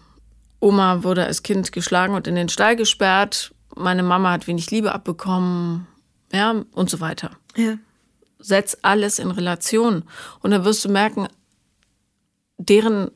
[0.58, 3.54] Oma wurde als Kind geschlagen und in den Stall gesperrt.
[3.76, 5.86] Meine Mama hat wenig Liebe abbekommen.
[6.32, 7.30] Ja, und so weiter.
[7.56, 7.76] Ja.
[8.38, 10.04] Setz alles in Relation.
[10.40, 11.28] Und dann wirst du merken,
[12.58, 13.10] deren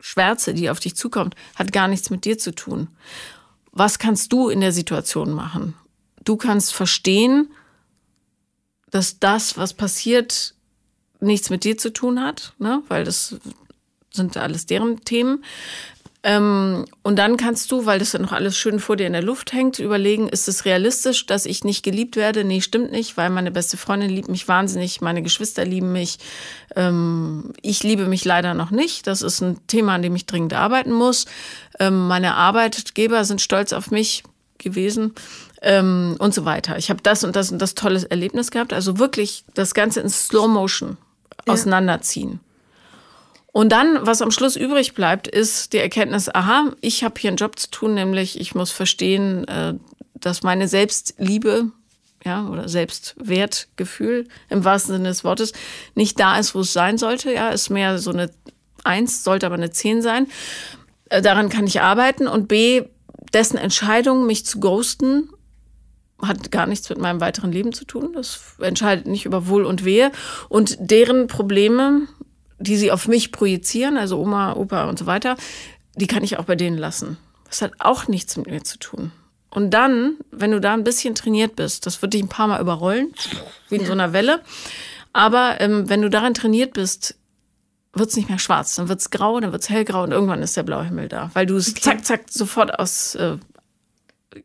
[0.00, 2.88] Schwärze, die auf dich zukommt, hat gar nichts mit dir zu tun.
[3.72, 5.74] Was kannst du in der Situation machen?
[6.24, 7.50] Du kannst verstehen,
[8.90, 10.54] dass das, was passiert,
[11.20, 12.82] nichts mit dir zu tun hat, ne?
[12.88, 13.36] weil das
[14.10, 15.44] sind alles deren Themen.
[16.24, 19.22] Ähm, und dann kannst du, weil das ja noch alles schön vor dir in der
[19.22, 22.42] Luft hängt, überlegen, ist es realistisch, dass ich nicht geliebt werde?
[22.42, 26.18] Nee, stimmt nicht, weil meine beste Freundin liebt mich wahnsinnig, meine Geschwister lieben mich.
[26.74, 29.06] Ähm, ich liebe mich leider noch nicht.
[29.06, 31.26] Das ist ein Thema, an dem ich dringend arbeiten muss.
[31.78, 34.24] Ähm, meine Arbeitgeber sind stolz auf mich
[34.58, 35.14] gewesen
[35.62, 36.78] ähm, und so weiter.
[36.78, 38.72] Ich habe das und das und das tolles Erlebnis gehabt.
[38.72, 40.96] Also wirklich das Ganze in Slow Motion
[41.46, 42.40] auseinanderziehen.
[43.52, 47.38] Und dann, was am Schluss übrig bleibt, ist die Erkenntnis, aha, ich habe hier einen
[47.38, 49.74] Job zu tun, nämlich ich muss verstehen, äh,
[50.14, 51.72] dass meine Selbstliebe
[52.24, 55.52] ja, oder Selbstwertgefühl im wahrsten Sinne des Wortes
[55.94, 57.32] nicht da ist, wo es sein sollte.
[57.32, 58.30] Ja, ist mehr so eine
[58.84, 60.26] Eins, sollte aber eine Zehn sein.
[61.10, 62.26] Äh, daran kann ich arbeiten.
[62.28, 62.84] Und B,
[63.32, 65.30] dessen Entscheidung, mich zu ghosten,
[66.20, 68.12] hat gar nichts mit meinem weiteren Leben zu tun.
[68.14, 70.10] Das entscheidet nicht über Wohl und Wehe.
[70.48, 72.08] Und deren Probleme
[72.58, 75.36] die sie auf mich projizieren, also Oma, Opa und so weiter,
[75.94, 77.18] die kann ich auch bei denen lassen.
[77.44, 79.12] Das hat auch nichts mit mir zu tun.
[79.50, 82.60] Und dann, wenn du da ein bisschen trainiert bist, das wird dich ein paar Mal
[82.60, 83.12] überrollen,
[83.68, 84.42] wie in so einer Welle.
[85.12, 87.16] Aber ähm, wenn du daran trainiert bist,
[87.94, 90.42] wird es nicht mehr schwarz, dann wird es grau, dann wird es hellgrau und irgendwann
[90.42, 91.80] ist der blaue Himmel da, weil du es okay.
[91.80, 93.38] zack, zack sofort aus äh,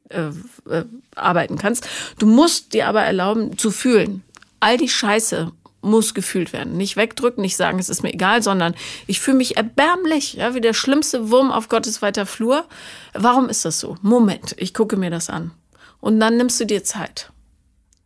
[0.10, 0.30] äh,
[0.70, 0.86] äh,
[1.16, 1.88] arbeiten kannst.
[2.18, 4.24] Du musst dir aber erlauben zu fühlen.
[4.60, 5.52] All die Scheiße
[5.84, 6.78] muss gefühlt werden.
[6.78, 8.74] Nicht wegdrücken, nicht sagen, es ist mir egal, sondern
[9.08, 12.66] ich fühle mich erbärmlich, ja, wie der schlimmste Wurm auf Gottes weiter Flur.
[13.14, 13.98] Warum ist das so?
[14.02, 15.52] Moment, ich gucke mir das an.
[16.00, 17.32] Und dann nimmst du dir Zeit.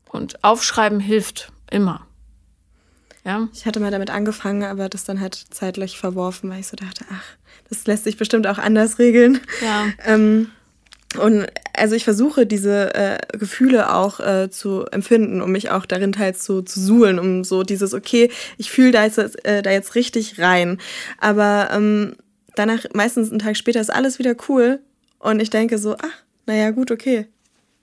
[0.10, 2.06] Und aufschreiben hilft immer.
[3.24, 3.50] Ja.
[3.54, 7.06] Ich hatte mal damit angefangen, aber das dann halt zeitlich verworfen, weil ich so dachte,
[7.12, 7.24] ach,
[7.70, 9.42] das lässt sich bestimmt auch anders regeln.
[9.62, 9.88] Ja.
[10.06, 10.50] ähm,
[11.16, 16.12] und also ich versuche diese äh, Gefühle auch äh, zu empfinden, um mich auch darin
[16.12, 19.96] teils zu, zu suhlen, um so dieses, okay, ich fühle da jetzt, äh, da jetzt
[19.96, 20.80] richtig rein.
[21.20, 22.16] Aber ähm,
[22.56, 24.80] danach, meistens einen Tag später, ist alles wieder cool.
[25.20, 27.28] Und ich denke so, ach, naja, gut, okay.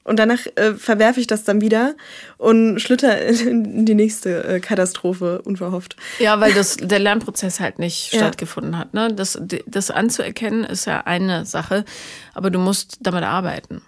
[0.04, 1.94] Und danach äh, verwerfe ich das dann wieder
[2.36, 5.96] und schlitter in die nächste äh, Katastrophe unverhofft.
[6.18, 8.20] Ja, weil das, der Lernprozess halt nicht ja.
[8.20, 8.92] stattgefunden hat.
[8.92, 9.12] Ne?
[9.14, 11.86] Das, das anzuerkennen ist ja eine Sache,
[12.34, 13.80] aber du musst damit arbeiten.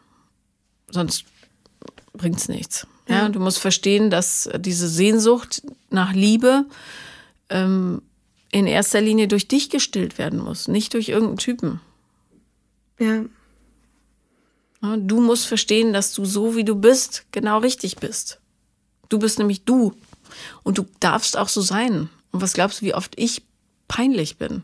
[0.90, 1.26] Sonst
[2.14, 2.86] bringt es nichts.
[3.08, 3.16] Ja.
[3.16, 3.28] ja.
[3.28, 6.64] du musst verstehen, dass diese Sehnsucht nach Liebe
[7.50, 8.00] ähm,
[8.52, 11.80] in erster Linie durch dich gestillt werden muss, nicht durch irgendeinen Typen.
[12.98, 13.24] Ja.
[14.80, 18.40] Du musst verstehen, dass du so wie du bist, genau richtig bist.
[19.08, 19.94] Du bist nämlich du.
[20.62, 22.10] Und du darfst auch so sein.
[22.30, 23.42] Und was glaubst du, wie oft ich
[23.88, 24.62] peinlich bin?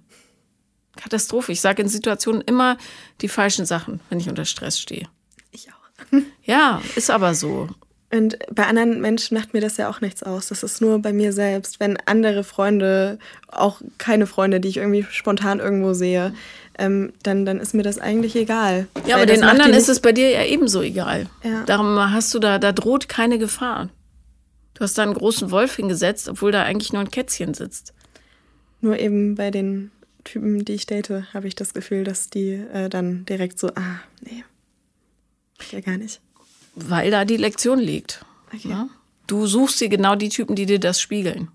[0.97, 1.53] Katastrophe.
[1.53, 2.77] Ich sage in Situationen immer
[3.21, 5.09] die falschen Sachen, wenn ich unter Stress stehe.
[5.51, 6.13] Ich auch.
[6.45, 7.69] Ja, ist aber so.
[8.13, 10.49] Und bei anderen Menschen macht mir das ja auch nichts aus.
[10.49, 11.81] Das ist nur bei mir selbst.
[11.81, 16.35] Wenn andere Freunde, auch keine Freunde, die ich irgendwie spontan irgendwo sehe,
[16.79, 18.89] ähm, dann, dann ist mir das eigentlich egal.
[19.07, 21.29] Ja, aber den anderen ist es bei dir ja ebenso egal.
[21.43, 21.65] Ja.
[21.65, 23.89] Darum hast du da, da droht keine Gefahr.
[24.75, 27.93] Du hast da einen großen Wolf hingesetzt, obwohl da eigentlich nur ein Kätzchen sitzt.
[28.81, 29.91] Nur eben bei den
[30.25, 34.01] Typen, die ich date, habe ich das Gefühl, dass die äh, dann direkt so, ah,
[34.21, 34.45] nee,
[35.71, 36.21] ja gar nicht.
[36.75, 38.25] Weil da die Lektion liegt.
[38.53, 38.71] Okay.
[38.71, 38.89] Ja?
[39.27, 41.49] Du suchst dir genau die Typen, die dir das spiegeln.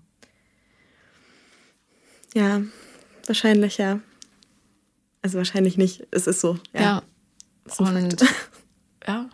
[2.34, 2.62] Ja,
[3.26, 4.00] wahrscheinlich ja.
[5.22, 6.06] Also wahrscheinlich nicht.
[6.10, 6.58] Es ist so.
[6.72, 6.80] Ja.
[6.80, 7.02] ja.
[7.66, 8.24] So und
[9.06, 9.28] ja.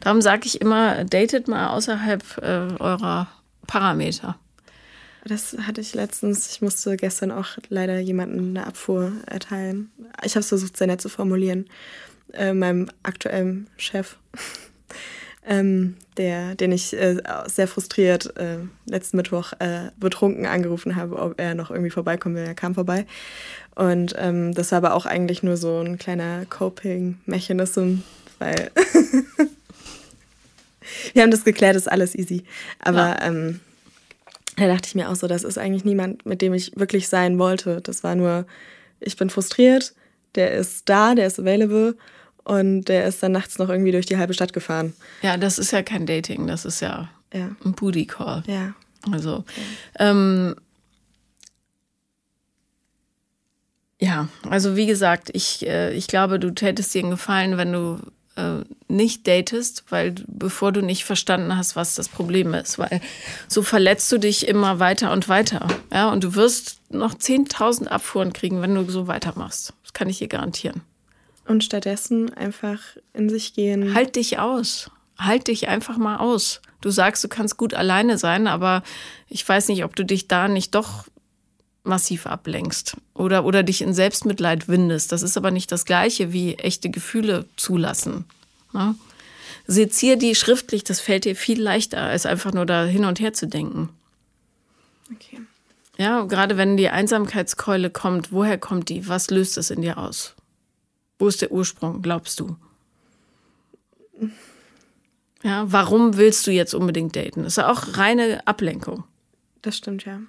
[0.00, 3.28] Darum sage ich immer, datet mal außerhalb äh, eurer
[3.66, 4.36] Parameter.
[5.24, 6.50] Das hatte ich letztens.
[6.50, 9.90] Ich musste gestern auch leider jemanden eine Abfuhr erteilen.
[10.24, 11.66] Ich habe es versucht, sehr nett zu formulieren.
[12.32, 14.16] Äh, meinem aktuellen Chef
[15.46, 21.40] ähm, der, den ich äh, sehr frustriert äh, letzten Mittwoch äh, betrunken angerufen habe, ob
[21.40, 22.44] er noch irgendwie vorbeikommen will.
[22.44, 23.06] Er kam vorbei.
[23.74, 27.98] Und ähm, das war aber auch eigentlich nur so ein kleiner Coping-Mechanism,
[28.38, 28.70] weil
[31.14, 32.44] wir haben das geklärt, ist alles easy.
[32.80, 33.22] Aber ja.
[33.22, 33.60] ähm,
[34.56, 37.38] da dachte ich mir auch so, das ist eigentlich niemand, mit dem ich wirklich sein
[37.38, 37.80] wollte.
[37.80, 38.46] Das war nur,
[39.00, 39.94] ich bin frustriert,
[40.34, 41.96] der ist da, der ist available
[42.44, 44.92] und der ist dann nachts noch irgendwie durch die halbe Stadt gefahren.
[45.22, 47.50] Ja, das ist ja kein Dating, das ist ja, ja.
[47.64, 48.42] ein Booty Call.
[48.46, 48.74] Ja.
[49.10, 49.62] Also, okay.
[49.98, 50.54] ähm,
[54.02, 58.00] ja, also wie gesagt, ich, äh, ich glaube, du tätest dir einen Gefallen, wenn du
[58.34, 63.00] äh, nicht datest, weil bevor du nicht verstanden hast, was das Problem ist, weil
[63.46, 65.68] so verletzt du dich immer weiter und weiter.
[65.92, 69.72] Ja, und du wirst noch 10.000 Abfuhren kriegen, wenn du so weitermachst.
[69.84, 70.80] Das kann ich dir garantieren.
[71.46, 72.80] Und stattdessen einfach
[73.14, 73.94] in sich gehen.
[73.94, 74.90] Halt dich aus.
[75.16, 76.60] Halt dich einfach mal aus.
[76.80, 78.82] Du sagst, du kannst gut alleine sein, aber
[79.28, 81.04] ich weiß nicht, ob du dich da nicht doch
[81.84, 85.12] massiv ablenkst oder, oder dich in Selbstmitleid windest.
[85.12, 88.24] Das ist aber nicht das Gleiche wie echte Gefühle zulassen.
[88.72, 88.94] Ne?
[89.66, 93.32] Sezier die schriftlich, das fällt dir viel leichter, als einfach nur da hin und her
[93.32, 93.90] zu denken.
[95.12, 95.40] Okay.
[95.98, 99.08] Ja, gerade wenn die Einsamkeitskeule kommt, woher kommt die?
[99.08, 100.34] Was löst es in dir aus?
[101.18, 102.56] Wo ist der Ursprung, glaubst du?
[105.42, 107.42] Ja, warum willst du jetzt unbedingt daten?
[107.42, 109.04] Das ist ja auch reine Ablenkung.
[109.60, 110.20] Das stimmt, ja.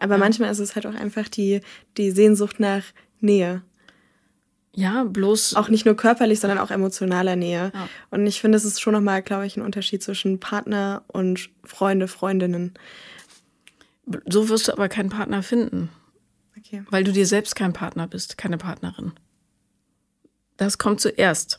[0.00, 0.18] Aber ja.
[0.18, 1.60] manchmal ist es halt auch einfach die,
[1.96, 2.82] die Sehnsucht nach
[3.20, 3.62] Nähe.
[4.72, 5.56] Ja, bloß.
[5.56, 7.72] Auch nicht nur körperlich, sondern auch emotionaler Nähe.
[7.74, 7.88] Ja.
[8.10, 12.08] Und ich finde, es ist schon nochmal, glaube ich, ein Unterschied zwischen Partner und Freunde,
[12.08, 12.74] Freundinnen.
[14.26, 15.90] So wirst du aber keinen Partner finden.
[16.56, 16.84] Okay.
[16.88, 19.12] Weil du dir selbst kein Partner bist, keine Partnerin.
[20.56, 21.58] Das kommt zuerst.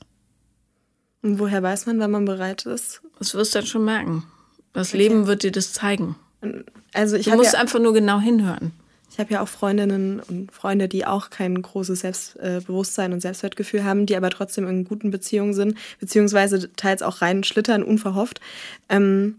[1.21, 3.01] Und woher weiß man, wann man bereit ist?
[3.19, 4.23] Das wirst du dann schon merken.
[4.73, 4.97] Das okay.
[4.97, 6.15] Leben wird dir das zeigen.
[6.93, 8.71] Also ich du musst ja einfach nur genau hinhören.
[9.11, 14.05] Ich habe ja auch Freundinnen und Freunde, die auch kein großes Selbstbewusstsein und Selbstwertgefühl haben,
[14.05, 18.39] die aber trotzdem in guten Beziehungen sind, beziehungsweise teils auch rein schlittern, unverhofft.
[18.87, 19.35] Ähm,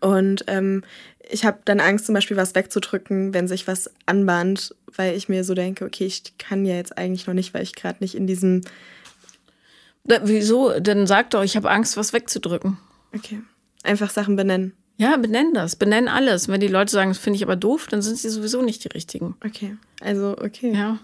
[0.00, 0.82] und ähm,
[1.28, 5.42] ich habe dann Angst, zum Beispiel was wegzudrücken, wenn sich was anbahnt, weil ich mir
[5.42, 8.26] so denke, okay, ich kann ja jetzt eigentlich noch nicht, weil ich gerade nicht in
[8.26, 8.60] diesem.
[10.04, 10.78] Da, wieso?
[10.80, 12.76] Dann sag doch, ich habe Angst, was wegzudrücken.
[13.14, 13.40] Okay.
[13.82, 14.72] Einfach Sachen benennen.
[14.98, 15.76] Ja, benenn das.
[15.76, 16.48] Benenn alles.
[16.48, 18.88] Wenn die Leute sagen, das finde ich aber doof, dann sind sie sowieso nicht die
[18.88, 19.36] richtigen.
[19.44, 19.76] Okay.
[20.00, 20.72] Also, okay.
[20.72, 20.98] Ja.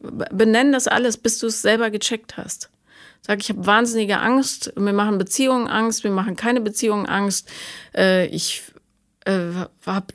[0.00, 2.70] Benenn das alles, bis du es selber gecheckt hast.
[3.20, 7.48] Sag, ich habe wahnsinnige Angst, mir machen Beziehungen Angst, mir machen keine Beziehungen Angst.
[7.94, 8.62] Äh, ich
[9.24, 10.06] äh, habe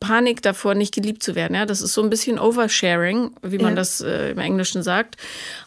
[0.00, 1.54] Panik davor, nicht geliebt zu werden.
[1.54, 3.76] Ja, das ist so ein bisschen Oversharing, wie man ja.
[3.76, 5.16] das äh, im Englischen sagt.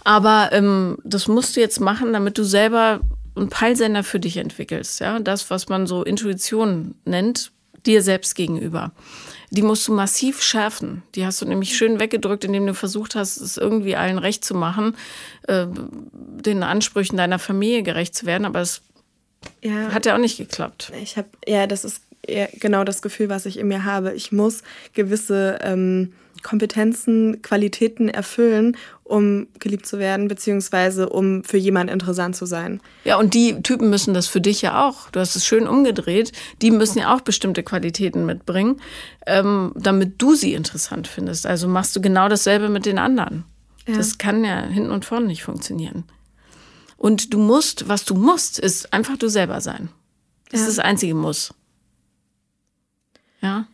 [0.04, 3.02] Aber ähm, das musst du jetzt machen, damit du selber
[3.36, 5.00] einen Peilsender für dich entwickelst.
[5.00, 7.52] Ja, das, was man so Intuition nennt,
[7.86, 8.92] dir selbst gegenüber.
[9.52, 11.04] Die musst du massiv schärfen.
[11.14, 14.56] Die hast du nämlich schön weggedrückt, indem du versucht hast, es irgendwie allen recht zu
[14.56, 14.96] machen,
[15.48, 15.68] äh,
[16.12, 18.46] den Ansprüchen deiner Familie gerecht zu werden.
[18.46, 18.82] Aber es
[19.62, 19.92] ja.
[19.92, 20.92] hat ja auch nicht geklappt.
[21.02, 22.02] Ich habe, ja, das ist
[22.60, 24.14] genau das Gefühl, was ich in mir habe.
[24.14, 24.64] Ich muss
[24.94, 26.14] gewisse ähm,
[26.46, 32.82] Kompetenzen, Qualitäten erfüllen, um geliebt zu werden, beziehungsweise um für jemanden interessant zu sein.
[33.04, 35.10] Ja, und die Typen müssen das für dich ja auch.
[35.10, 36.32] Du hast es schön umgedreht.
[36.62, 38.80] Die müssen ja auch bestimmte Qualitäten mitbringen,
[39.26, 41.48] ähm, damit du sie interessant findest.
[41.48, 43.44] Also machst du genau dasselbe mit den anderen.
[43.88, 43.96] Ja.
[43.96, 46.04] Das kann ja hinten und vorne nicht funktionieren.
[46.96, 49.90] Und du musst, was du musst, ist einfach du selber sein.
[50.52, 50.68] Das ja.
[50.68, 51.56] ist das einzige Muss.
[53.42, 53.66] Ja.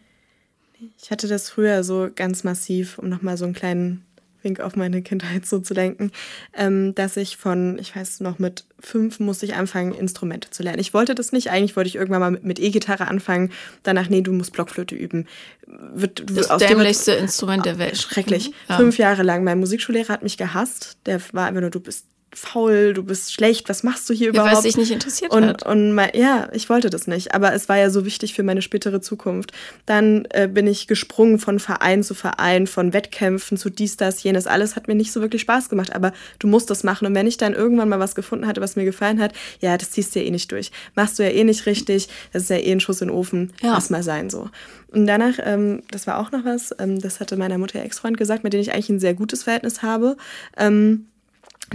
[1.02, 4.06] Ich hatte das früher so ganz massiv, um nochmal so einen kleinen
[4.44, 6.12] Wink auf meine Kindheit so zu denken,
[6.54, 10.80] ähm, dass ich von, ich weiß noch, mit fünf musste ich anfangen, Instrumente zu lernen.
[10.80, 11.52] Ich wollte das nicht.
[11.52, 13.52] Eigentlich wollte ich irgendwann mal mit E-Gitarre anfangen.
[13.84, 15.28] Danach, nee, du musst Blockflöte üben.
[15.68, 17.98] Wird, das aus dämlichste Instrument der Welt.
[17.98, 18.52] Schrecklich.
[18.68, 18.78] Ja.
[18.78, 19.44] Fünf Jahre lang.
[19.44, 20.98] Mein Musikschullehrer hat mich gehasst.
[21.06, 24.32] Der war einfach nur, du bist faul, du bist schlecht, was machst du hier ja,
[24.32, 24.52] überhaupt?
[24.52, 25.66] Weil es dich nicht interessiert und, hat.
[25.66, 28.62] Und mein, ja, ich wollte das nicht, aber es war ja so wichtig für meine
[28.62, 29.52] spätere Zukunft.
[29.86, 34.48] Dann äh, bin ich gesprungen von Verein zu Verein, von Wettkämpfen zu dies, das, jenes.
[34.48, 37.06] Alles hat mir nicht so wirklich Spaß gemacht, aber du musst das machen.
[37.06, 39.92] Und wenn ich dann irgendwann mal was gefunden hatte, was mir gefallen hat, ja, das
[39.92, 40.72] ziehst du ja eh nicht durch.
[40.96, 43.52] Machst du ja eh nicht richtig, das ist ja eh ein Schuss in den Ofen,
[43.62, 43.74] ja.
[43.74, 44.50] lass mal sein so.
[44.92, 48.44] Und danach, ähm, das war auch noch was, ähm, das hatte meiner Mutter Ex-Freund gesagt,
[48.44, 50.18] mit dem ich eigentlich ein sehr gutes Verhältnis habe.
[50.58, 51.08] Ähm,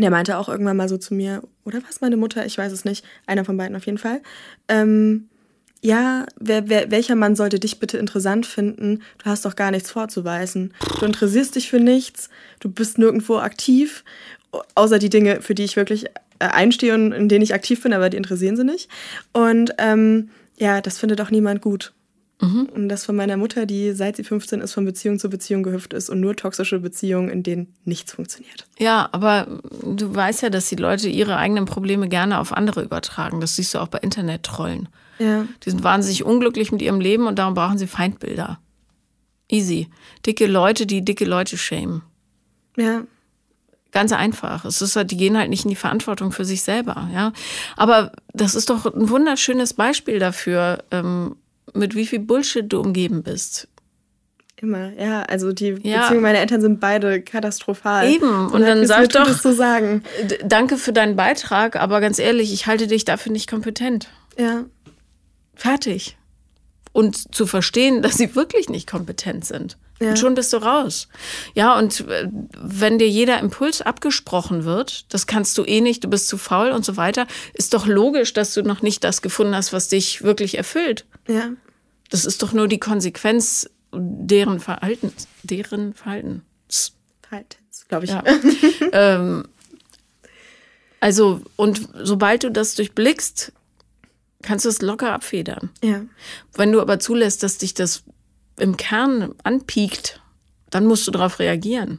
[0.03, 2.45] der meinte auch irgendwann mal so zu mir, oder was meine Mutter?
[2.45, 3.05] Ich weiß es nicht.
[3.27, 4.21] Einer von beiden auf jeden Fall.
[4.69, 5.29] Ähm,
[5.83, 9.03] ja, wer, wer, welcher Mann sollte dich bitte interessant finden?
[9.19, 10.75] Du hast doch gar nichts vorzuweisen.
[10.99, 12.29] Du interessierst dich für nichts,
[12.61, 14.05] du bist nirgendwo aktiv,
[14.75, 16.07] außer die Dinge, für die ich wirklich
[16.39, 18.91] äh, einstehe und in denen ich aktiv bin, aber die interessieren sie nicht.
[19.33, 21.93] Und ähm, ja, das findet auch niemand gut.
[22.41, 22.68] Mhm.
[22.74, 25.95] Und das von meiner Mutter, die seit sie 15 ist, von Beziehung zu Beziehung gehüpft
[25.95, 28.66] ist und nur toxische Beziehungen, in denen nichts funktioniert.
[28.78, 33.41] Ja, aber du weißt ja, dass die Leute ihre eigenen Probleme gerne auf andere übertragen.
[33.41, 34.89] Das siehst du auch bei Internet-Trollen.
[35.18, 35.47] Ja.
[35.64, 38.61] Die sind wahnsinnig unglücklich mit ihrem Leben und darum brauchen sie Feindbilder.
[39.49, 39.89] Easy.
[40.26, 42.03] Dicke Leute, die dicke Leute schämen.
[42.76, 43.03] Ja.
[43.93, 44.66] Ganz einfach.
[44.66, 47.32] Es ist halt, die gehen halt nicht in die Verantwortung für sich selber, ja.
[47.76, 51.37] Aber das ist doch ein wunderschönes Beispiel dafür, ähm,
[51.75, 53.69] mit wie viel Bullshit du umgeben bist.
[54.59, 55.23] Immer, ja.
[55.23, 56.01] Also die ja.
[56.01, 58.09] Beziehungen meiner Eltern sind beide katastrophal.
[58.09, 58.47] Eben.
[58.47, 60.03] Und, Und dann sag doch, zu sagen.
[60.45, 64.09] danke für deinen Beitrag, aber ganz ehrlich, ich halte dich dafür nicht kompetent.
[64.39, 64.64] Ja.
[65.55, 66.17] Fertig.
[66.93, 69.77] Und zu verstehen, dass sie wirklich nicht kompetent sind.
[70.01, 70.11] Ja.
[70.11, 71.09] Und schon bist du raus.
[71.55, 76.09] Ja, und äh, wenn dir jeder Impuls abgesprochen wird, das kannst du eh nicht, du
[76.09, 79.55] bist zu faul und so weiter, ist doch logisch, dass du noch nicht das gefunden
[79.55, 81.07] hast, was dich wirklich erfüllt.
[81.29, 81.51] Ja.
[82.11, 86.93] Das ist doch nur die Konsequenz deren Verhaltens, deren Verhaltens.
[87.22, 88.11] Verhaltens, glaube ich.
[88.11, 88.22] Ja.
[88.93, 89.49] ähm,
[91.01, 93.53] also, und sobald du das durchblickst,
[94.43, 95.70] kannst du es locker abfedern.
[95.83, 96.05] Ja.
[96.55, 98.05] Wenn du aber zulässt, dass dich das
[98.59, 100.20] im Kern anpiekt,
[100.70, 101.99] dann musst du darauf reagieren.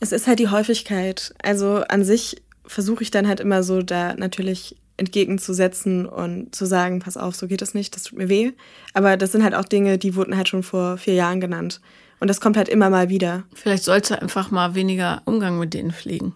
[0.00, 1.34] Es ist halt die Häufigkeit.
[1.42, 7.00] Also an sich versuche ich dann halt immer so da natürlich entgegenzusetzen und zu sagen,
[7.00, 8.52] pass auf, so geht das nicht, das tut mir weh.
[8.94, 11.80] Aber das sind halt auch Dinge, die wurden halt schon vor vier Jahren genannt.
[12.20, 13.42] Und das kommt halt immer mal wieder.
[13.52, 16.34] Vielleicht sollst du einfach mal weniger Umgang mit denen pflegen.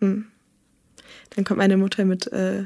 [0.00, 0.26] Hm.
[1.30, 2.64] Dann kommt meine Mutter mit, äh,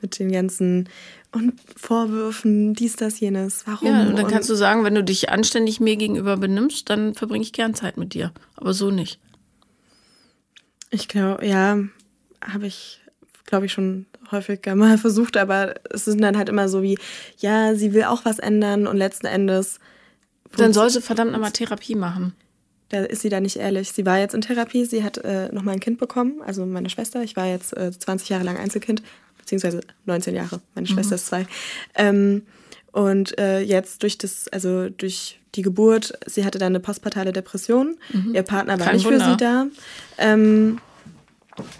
[0.00, 0.88] mit den ganzen
[1.30, 3.66] und Vorwürfen, dies, das, jenes.
[3.66, 3.86] Warum?
[3.86, 7.42] Ja, und dann kannst du sagen, wenn du dich anständig mir gegenüber benimmst, dann verbringe
[7.42, 8.32] ich gern Zeit mit dir.
[8.56, 9.20] Aber so nicht.
[10.90, 11.78] Ich glaube, ja,
[12.42, 13.00] habe ich
[13.48, 16.98] glaube ich, schon häufiger mal versucht, aber es sind dann halt immer so wie,
[17.38, 19.80] ja, sie will auch was ändern und letzten Endes
[20.56, 22.34] Dann soll sie verdammt nochmal Therapie machen.
[22.90, 23.92] Da ist sie da nicht ehrlich.
[23.92, 27.22] Sie war jetzt in Therapie, sie hat äh, nochmal ein Kind bekommen, also meine Schwester.
[27.22, 29.02] Ich war jetzt äh, 20 Jahre lang Einzelkind,
[29.38, 30.60] beziehungsweise 19 Jahre.
[30.74, 30.94] Meine mhm.
[30.94, 31.46] Schwester ist zwei.
[31.94, 32.42] Ähm,
[32.92, 37.98] und äh, jetzt durch das, also durch die Geburt, sie hatte dann eine postpartale Depression.
[38.12, 38.34] Mhm.
[38.34, 39.24] Ihr Partner war Kein nicht Wunder.
[39.24, 39.66] für sie da.
[40.16, 40.80] Ähm,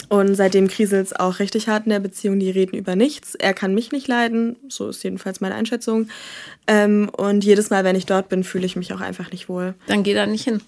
[0.09, 2.39] und seitdem kriselt es auch richtig hart in der Beziehung.
[2.39, 3.35] Die reden über nichts.
[3.35, 4.57] Er kann mich nicht leiden.
[4.69, 6.09] So ist jedenfalls meine Einschätzung.
[6.67, 9.75] Ähm, und jedes Mal, wenn ich dort bin, fühle ich mich auch einfach nicht wohl.
[9.87, 10.61] Dann geh da nicht hin.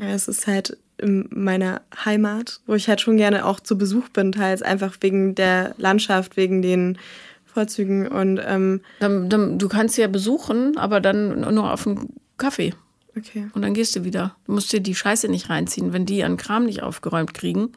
[0.00, 4.08] Ja, es ist halt in meiner Heimat, wo ich halt schon gerne auch zu Besuch
[4.08, 6.98] bin, teils einfach wegen der Landschaft, wegen den
[7.46, 8.08] Vorzügen.
[8.08, 12.74] Und ähm, dann, dann, du kannst sie ja besuchen, aber dann nur auf einen Kaffee.
[13.16, 13.48] Okay.
[13.54, 14.36] Und dann gehst du wieder.
[14.46, 17.72] Du musst dir die Scheiße nicht reinziehen, wenn die ihren Kram nicht aufgeräumt kriegen.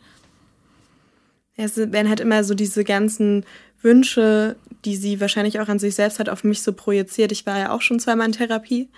[1.55, 3.45] Ja, es werden halt immer so diese ganzen
[3.81, 4.55] Wünsche,
[4.85, 7.31] die sie wahrscheinlich auch an sich selbst hat, auf mich so projiziert.
[7.31, 8.89] Ich war ja auch schon zweimal in Therapie.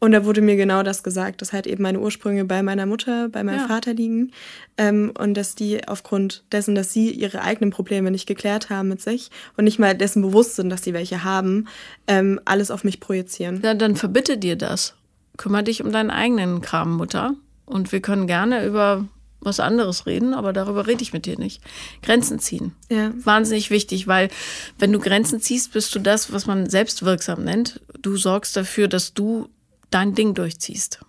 [0.00, 3.28] Und da wurde mir genau das gesagt, dass halt eben meine Ursprünge bei meiner Mutter,
[3.28, 3.68] bei meinem ja.
[3.68, 4.32] Vater liegen.
[4.76, 9.00] Ähm, und dass die aufgrund dessen, dass sie ihre eigenen Probleme nicht geklärt haben mit
[9.00, 11.68] sich und nicht mal dessen bewusst sind, dass sie welche haben,
[12.06, 13.60] ähm, alles auf mich projizieren.
[13.62, 14.94] Ja, dann verbitte dir das
[15.36, 17.34] kümmere dich um deinen eigenen Kram, Mutter.
[17.66, 19.08] Und wir können gerne über
[19.40, 21.62] was anderes reden, aber darüber rede ich mit dir nicht.
[22.02, 22.72] Grenzen ziehen.
[22.88, 23.12] Ja.
[23.24, 24.30] Wahnsinnig wichtig, weil
[24.78, 27.80] wenn du Grenzen ziehst, bist du das, was man selbstwirksam nennt.
[28.00, 29.48] Du sorgst dafür, dass du
[29.90, 31.00] dein Ding durchziehst.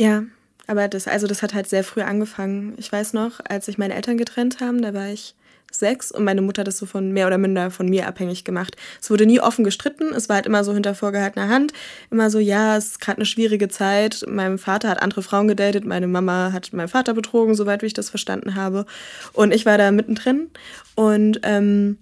[0.00, 0.24] Ja,
[0.66, 2.74] aber das, also das hat halt sehr früh angefangen.
[2.76, 5.34] Ich weiß noch, als sich meine Eltern getrennt haben, da war ich
[5.74, 8.76] sechs und meine Mutter hat das so von mehr oder minder von mir abhängig gemacht.
[9.00, 11.72] Es wurde nie offen gestritten, es war halt immer so hinter vorgehaltener Hand,
[12.10, 14.24] immer so, ja, es ist gerade eine schwierige Zeit.
[14.28, 17.94] Mein Vater hat andere Frauen gedatet, meine Mama hat meinen Vater betrogen, soweit wie ich
[17.94, 18.86] das verstanden habe.
[19.32, 20.50] Und ich war da mittendrin
[20.94, 21.98] und ähm,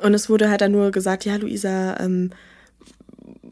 [0.00, 2.30] und es wurde halt dann nur gesagt, ja, Luisa, ähm,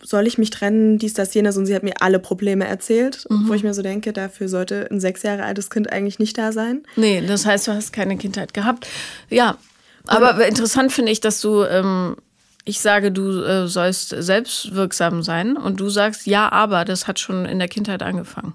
[0.02, 1.56] soll ich mich trennen, dies, das, jenes.
[1.56, 3.48] Und sie hat mir alle Probleme erzählt, mhm.
[3.48, 6.52] wo ich mir so denke, dafür sollte ein sechs Jahre altes Kind eigentlich nicht da
[6.52, 6.82] sein.
[6.96, 8.86] Nee, das heißt, du hast keine Kindheit gehabt.
[9.28, 9.58] Ja,
[10.06, 12.16] aber Und, interessant finde ich, dass du, ähm,
[12.64, 17.44] ich sage, du äh, sollst selbstwirksam sein und du sagst, ja, aber das hat schon
[17.44, 18.54] in der Kindheit angefangen.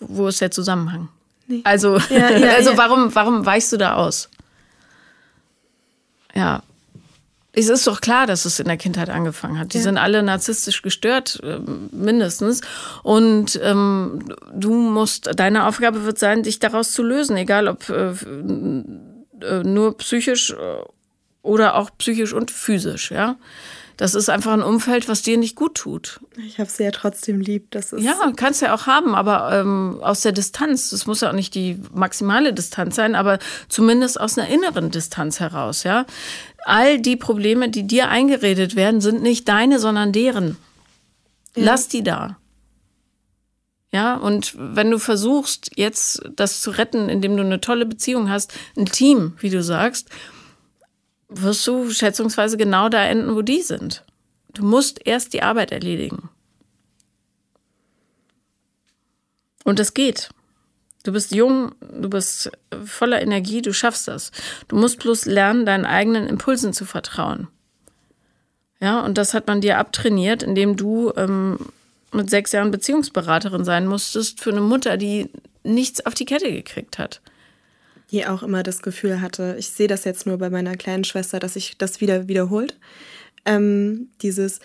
[0.00, 1.08] Wo ist der Zusammenhang?
[1.46, 1.60] Nee.
[1.64, 2.78] Also, ja, ja, also ja.
[2.78, 4.28] Warum, warum weichst du da aus?
[6.34, 6.62] Ja,
[7.56, 9.74] es ist doch klar, dass es in der Kindheit angefangen hat.
[9.74, 9.84] Die ja.
[9.84, 11.58] sind alle narzisstisch gestört, äh,
[11.92, 12.60] mindestens.
[13.02, 18.10] Und ähm, du musst, deine Aufgabe wird sein, dich daraus zu lösen, egal ob äh,
[18.10, 20.84] äh, nur psychisch äh,
[21.42, 23.36] oder auch psychisch und physisch, ja.
[23.96, 26.20] Das ist einfach ein Umfeld, was dir nicht gut tut.
[26.36, 27.70] Ich habe sie ja trotzdem lieb.
[27.70, 30.90] Das ist ja, kannst ja auch haben, aber ähm, aus der Distanz.
[30.90, 33.38] Das muss ja auch nicht die maximale Distanz sein, aber
[33.68, 35.84] zumindest aus einer inneren Distanz heraus.
[35.84, 36.06] Ja,
[36.64, 40.56] all die Probleme, die dir eingeredet werden, sind nicht deine, sondern deren.
[41.54, 41.66] Ja.
[41.66, 42.36] Lass die da.
[43.92, 48.52] Ja, und wenn du versuchst, jetzt das zu retten, indem du eine tolle Beziehung hast,
[48.76, 50.08] ein Team, wie du sagst,
[51.42, 54.04] wirst du schätzungsweise genau da enden, wo die sind.
[54.52, 56.28] Du musst erst die Arbeit erledigen.
[59.64, 60.30] Und das geht.
[61.02, 62.50] Du bist jung, du bist
[62.84, 64.30] voller Energie, du schaffst das.
[64.68, 67.48] Du musst bloß lernen, deinen eigenen Impulsen zu vertrauen.
[68.80, 71.58] Ja, und das hat man dir abtrainiert, indem du ähm,
[72.12, 75.30] mit sechs Jahren Beziehungsberaterin sein musstest für eine Mutter, die
[75.62, 77.20] nichts auf die Kette gekriegt hat
[78.10, 81.40] die auch immer das Gefühl hatte, ich sehe das jetzt nur bei meiner kleinen Schwester,
[81.40, 82.76] dass sich das wieder wiederholt.
[83.44, 84.60] Ähm, dieses,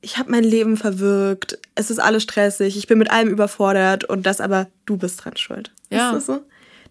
[0.00, 4.24] ich habe mein Leben verwirkt, es ist alles stressig, ich bin mit allem überfordert und
[4.26, 5.72] das aber, du bist dran schuld.
[5.90, 6.10] Ja.
[6.10, 6.42] Ist das so?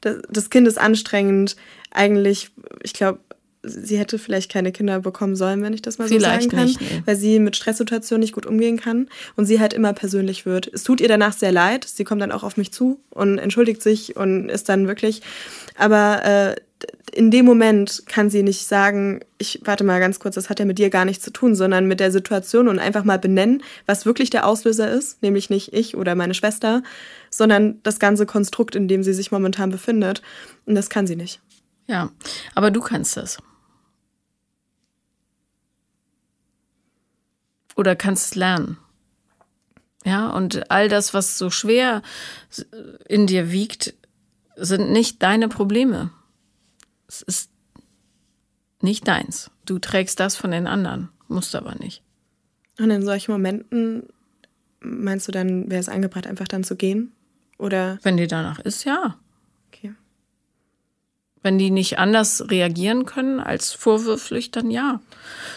[0.02, 1.56] Das, das Kind ist anstrengend.
[1.92, 2.50] Eigentlich,
[2.82, 3.20] ich glaube,
[3.64, 6.66] sie hätte vielleicht keine Kinder bekommen sollen, wenn ich das mal vielleicht so sagen kann,
[6.66, 7.02] nicht, nee.
[7.06, 10.70] weil sie mit Stresssituationen nicht gut umgehen kann und sie halt immer persönlich wird.
[10.74, 13.82] Es tut ihr danach sehr leid, sie kommt dann auch auf mich zu und entschuldigt
[13.82, 15.22] sich und ist dann wirklich,
[15.78, 16.56] aber äh,
[17.14, 20.66] in dem Moment kann sie nicht sagen, ich warte mal ganz kurz, das hat ja
[20.66, 24.06] mit dir gar nichts zu tun, sondern mit der Situation und einfach mal benennen, was
[24.06, 26.82] wirklich der Auslöser ist, nämlich nicht ich oder meine Schwester,
[27.30, 30.22] sondern das ganze Konstrukt, in dem sie sich momentan befindet.
[30.66, 31.40] Und das kann sie nicht.
[31.88, 32.12] Ja,
[32.56, 33.38] aber du kannst das.
[37.76, 38.78] Oder kannst es lernen.
[40.06, 42.02] Ja, und all das, was so schwer
[43.08, 43.94] in dir wiegt,
[44.56, 46.12] sind nicht deine Probleme.
[47.08, 47.50] Es ist
[48.82, 49.50] nicht deins.
[49.66, 52.04] Du trägst das von den anderen, musst aber nicht.
[52.80, 54.10] Und in solchen Momenten
[54.82, 57.14] meinst du dann, wäre es angebracht, einfach dann zu gehen?
[57.58, 57.98] Oder?
[58.04, 59.18] Wenn dir danach ist, ja.
[61.44, 65.02] Wenn die nicht anders reagieren können als vorwürflich, dann ja.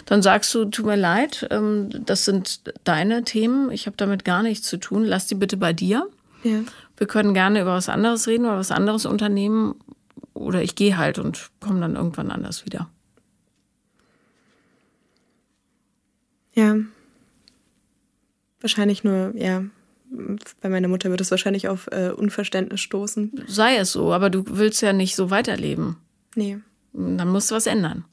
[0.05, 4.43] Dann sagst du, tut mir leid, ähm, das sind deine Themen, ich habe damit gar
[4.43, 6.09] nichts zu tun, lass die bitte bei dir.
[6.43, 6.61] Ja.
[6.97, 9.76] Wir können gerne über was anderes reden oder was anderes unternehmen
[10.34, 12.89] oder ich gehe halt und komme dann irgendwann anders wieder.
[16.55, 16.76] Ja.
[18.61, 19.62] Wahrscheinlich nur, ja,
[20.61, 23.45] bei meiner Mutter wird es wahrscheinlich auf äh, Unverständnis stoßen.
[23.47, 25.97] Sei es so, aber du willst ja nicht so weiterleben.
[26.35, 26.59] Nee.
[26.93, 28.05] Dann musst du was ändern.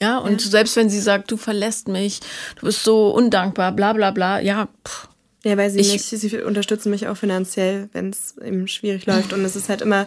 [0.00, 0.50] Ja, und ja.
[0.50, 2.20] selbst wenn sie sagt, du verlässt mich,
[2.56, 4.68] du bist so undankbar, bla bla bla, ja.
[4.84, 5.08] Pff.
[5.44, 9.32] Ja, weil sie ich, nicht, sie unterstützen mich auch finanziell, wenn es eben schwierig läuft.
[9.32, 10.06] Und es ist halt immer.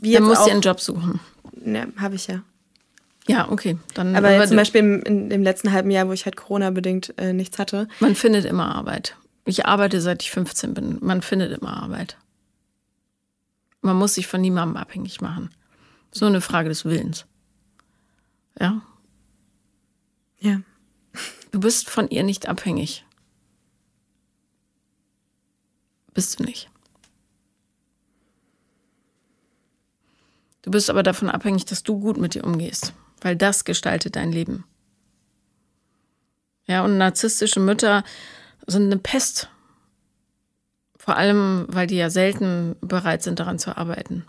[0.00, 1.20] Wie Dann musst du einen Job suchen.
[1.64, 2.42] Ja, habe ich ja.
[3.28, 3.76] Ja, okay.
[3.92, 7.34] Dann, aber zum Beispiel im, in, im letzten halben Jahr, wo ich halt Corona-bedingt äh,
[7.34, 7.86] nichts hatte.
[8.00, 9.16] Man findet immer Arbeit.
[9.44, 10.98] Ich arbeite seit ich 15 bin.
[11.02, 12.16] Man findet immer Arbeit.
[13.82, 15.50] Man muss sich von niemandem abhängig machen.
[16.10, 17.26] So eine Frage des Willens.
[18.58, 18.80] Ja?
[20.40, 20.62] Ja.
[21.50, 23.04] Du bist von ihr nicht abhängig.
[26.14, 26.70] Bist du nicht.
[30.62, 34.32] Du bist aber davon abhängig, dass du gut mit dir umgehst weil das gestaltet dein
[34.32, 34.64] Leben.
[36.66, 38.04] Ja, und narzisstische Mütter
[38.66, 39.48] sind eine Pest.
[40.98, 44.26] Vor allem, weil die ja selten bereit sind, daran zu arbeiten.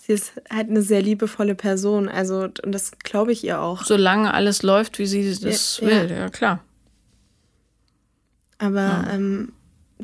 [0.00, 3.84] Sie ist halt eine sehr liebevolle Person, also und das glaube ich ihr auch.
[3.84, 6.64] Solange alles läuft, wie sie das ja, will, ja, ja klar.
[8.58, 9.10] Aber ja.
[9.12, 9.52] ähm,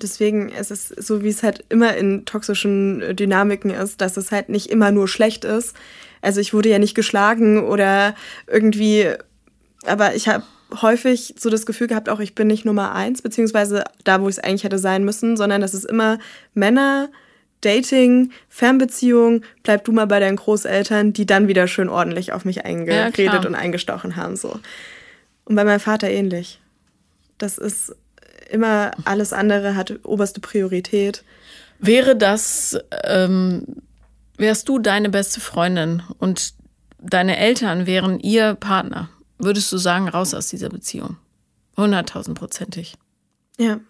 [0.03, 4.49] deswegen ist es so, wie es halt immer in toxischen Dynamiken ist, dass es halt
[4.49, 5.77] nicht immer nur schlecht ist.
[6.23, 8.15] Also ich wurde ja nicht geschlagen oder
[8.47, 9.13] irgendwie,
[9.87, 10.45] aber ich habe
[10.83, 14.37] häufig so das Gefühl gehabt, auch ich bin nicht Nummer eins, beziehungsweise da, wo ich
[14.37, 16.19] es eigentlich hätte sein müssen, sondern das ist immer
[16.55, 17.09] Männer,
[17.61, 22.65] Dating, Fernbeziehung, bleib du mal bei deinen Großeltern, die dann wieder schön ordentlich auf mich
[22.65, 24.37] eingeredet ja, und eingestochen haben.
[24.37, 24.61] So.
[25.45, 26.61] Und bei meinem Vater ähnlich.
[27.39, 27.95] Das ist
[28.49, 31.25] immer alles andere hat oberste Priorität.
[31.79, 33.65] Wäre das ähm,
[34.39, 36.55] Wärst du deine beste Freundin und
[37.01, 41.17] deine Eltern wären ihr Partner, würdest du sagen, raus aus dieser Beziehung?
[41.77, 42.95] Hunderttausendprozentig.
[43.59, 43.81] Ja.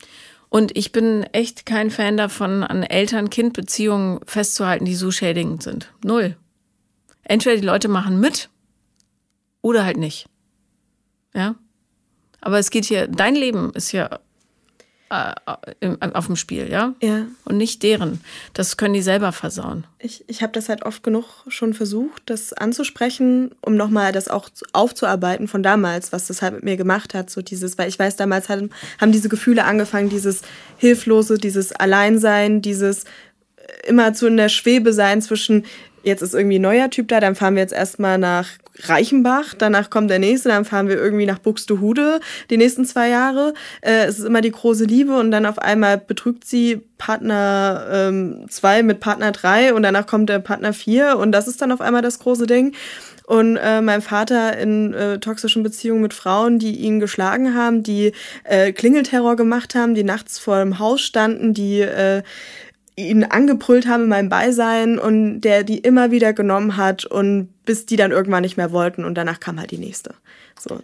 [0.49, 5.93] Und ich bin echt kein Fan davon, an Eltern-Kind-Beziehungen festzuhalten, die so schädigend sind.
[6.03, 6.37] Null.
[7.25, 8.49] Entweder die Leute machen mit
[9.61, 10.31] oder halt nicht.
[11.35, 11.57] Ja.
[12.41, 14.19] Aber es geht hier, dein Leben ist ja
[15.11, 16.95] auf dem Spiel, ja?
[17.03, 17.27] Ja.
[17.45, 18.21] Und nicht deren.
[18.53, 19.85] Das können die selber versauen.
[19.99, 24.51] Ich, ich habe das halt oft genug schon versucht, das anzusprechen, um nochmal das auch
[24.73, 27.31] aufzuarbeiten von damals, was das halt mit mir gemacht hat.
[27.31, 30.43] So dieses, weil ich weiß, damals haben, haben diese Gefühle angefangen, dieses
[30.77, 35.65] Hilflose, dieses Alleinsein, dieses äh, immer zu in der Schwebe sein zwischen,
[36.03, 38.49] jetzt ist irgendwie ein neuer Typ da, dann fahren wir jetzt erstmal nach
[38.85, 42.21] Reichenbach, danach kommt der nächste, dann fahren wir irgendwie nach Buxtehude
[42.51, 43.55] die nächsten zwei Jahre.
[43.81, 48.47] Äh, es ist immer die große Liebe und dann auf einmal betrügt sie Partner ähm,
[48.49, 51.81] zwei mit Partner drei und danach kommt der Partner vier und das ist dann auf
[51.81, 52.75] einmal das große Ding.
[53.29, 58.13] Und äh, mein Vater in äh, toxischen Beziehungen mit Frauen, die ihn geschlagen haben, die
[58.45, 62.23] äh, Klingelterror gemacht haben, die nachts vor dem Haus standen, die äh,
[62.99, 67.87] ihn angebrüllt haben in meinem Beisein und der die immer wieder genommen hat und bis
[67.87, 70.15] die dann irgendwann nicht mehr wollten und danach kam halt die nächste.
[70.59, 70.81] So.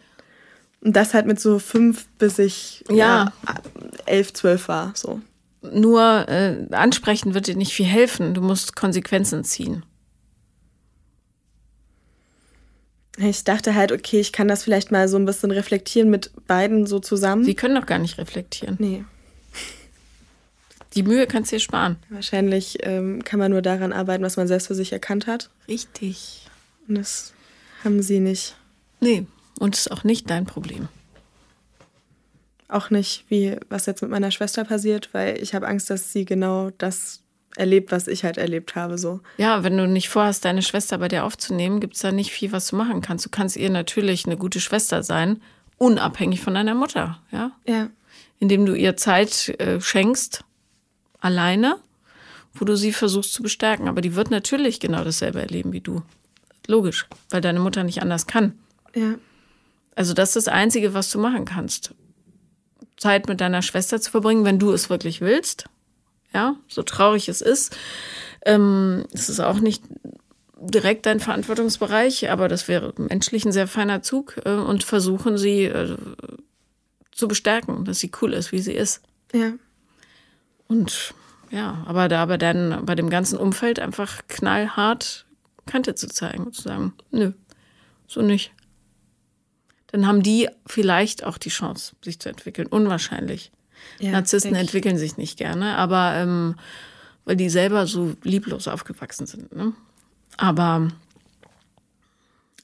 [0.81, 2.97] Und das halt mit so fünf, bis ich ja.
[2.97, 3.33] ja
[4.07, 4.93] elf, zwölf war.
[4.95, 5.21] So.
[5.62, 8.35] Nur äh, ansprechen wird dir nicht viel helfen.
[8.35, 9.85] Du musst Konsequenzen ziehen.
[13.17, 16.87] Ich dachte halt, okay, ich kann das vielleicht mal so ein bisschen reflektieren mit beiden
[16.87, 17.45] so zusammen.
[17.45, 18.77] Sie können doch gar nicht reflektieren.
[18.79, 19.05] Nee.
[20.95, 21.97] Die Mühe kannst du dir sparen.
[22.09, 25.51] Wahrscheinlich ähm, kann man nur daran arbeiten, was man selbst für sich erkannt hat.
[25.68, 26.47] Richtig.
[26.88, 27.32] Und das
[27.82, 28.57] haben sie nicht.
[29.01, 29.26] Nee,
[29.59, 30.88] und ist auch nicht dein Problem.
[32.68, 36.24] Auch nicht, wie was jetzt mit meiner Schwester passiert, weil ich habe Angst, dass sie
[36.24, 37.20] genau das
[37.57, 38.99] erlebt, was ich halt erlebt habe.
[38.99, 39.20] So.
[39.36, 42.53] Ja, wenn du nicht vorhast, deine Schwester bei dir aufzunehmen, gibt es da nicht viel,
[42.53, 43.24] was du machen kannst.
[43.24, 45.40] Du kannst ihr natürlich eine gute Schwester sein,
[45.78, 47.53] unabhängig von deiner Mutter, ja?
[47.66, 47.90] Ja.
[48.40, 50.45] Indem du ihr Zeit äh, schenkst,
[51.25, 51.77] alleine,
[52.53, 53.89] wo du sie versuchst zu bestärken.
[53.89, 56.03] Aber die wird natürlich genau dasselbe erleben wie du.
[56.66, 58.59] Logisch, weil deine Mutter nicht anders kann.
[58.95, 59.14] Ja.
[59.97, 61.95] Also das ist das Einzige, was du machen kannst.
[62.97, 65.64] Zeit mit deiner Schwester zu verbringen, wenn du es wirklich willst.
[66.33, 67.77] Ja, so traurig es ist.
[68.45, 69.83] Ähm, es ist auch nicht
[70.59, 75.64] direkt dein Verantwortungsbereich, aber das wäre menschlich ein sehr feiner Zug äh, und versuchen sie
[75.64, 75.97] äh,
[77.12, 79.03] zu bestärken, dass sie cool ist, wie sie ist.
[79.33, 79.53] Ja.
[80.75, 81.14] Und
[81.51, 85.25] ja, aber da aber dann bei dem ganzen Umfeld einfach knallhart
[85.66, 87.33] Kante zu zeigen und zu sagen, nö,
[88.09, 88.53] so nicht.
[89.87, 92.66] Dann haben die vielleicht auch die Chance, sich zu entwickeln.
[92.66, 93.53] Unwahrscheinlich.
[94.01, 96.57] Ja, Narzissten entwickeln sich nicht gerne, aber ähm,
[97.25, 99.55] weil die selber so lieblos aufgewachsen sind.
[99.55, 99.75] Ne?
[100.37, 100.89] Aber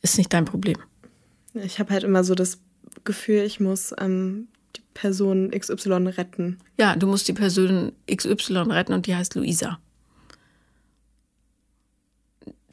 [0.02, 0.78] ist nicht dein Problem.
[1.54, 2.58] Ich habe halt immer so das
[3.04, 6.58] Gefühl, ich muss ähm, die Person XY retten.
[6.78, 9.78] Ja, du musst die Person XY retten und die heißt Luisa.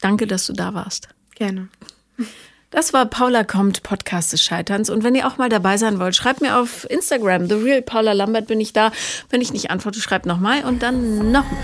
[0.00, 1.08] Danke, dass du da warst.
[1.34, 1.68] Gerne.
[2.70, 4.90] Das war Paula kommt, Podcast des Scheiterns.
[4.90, 7.48] Und wenn ihr auch mal dabei sein wollt, schreibt mir auf Instagram.
[7.48, 8.92] The Real Paula Lambert bin ich da.
[9.30, 11.56] Wenn ich nicht antworte, schreibt nochmal und dann nochmal.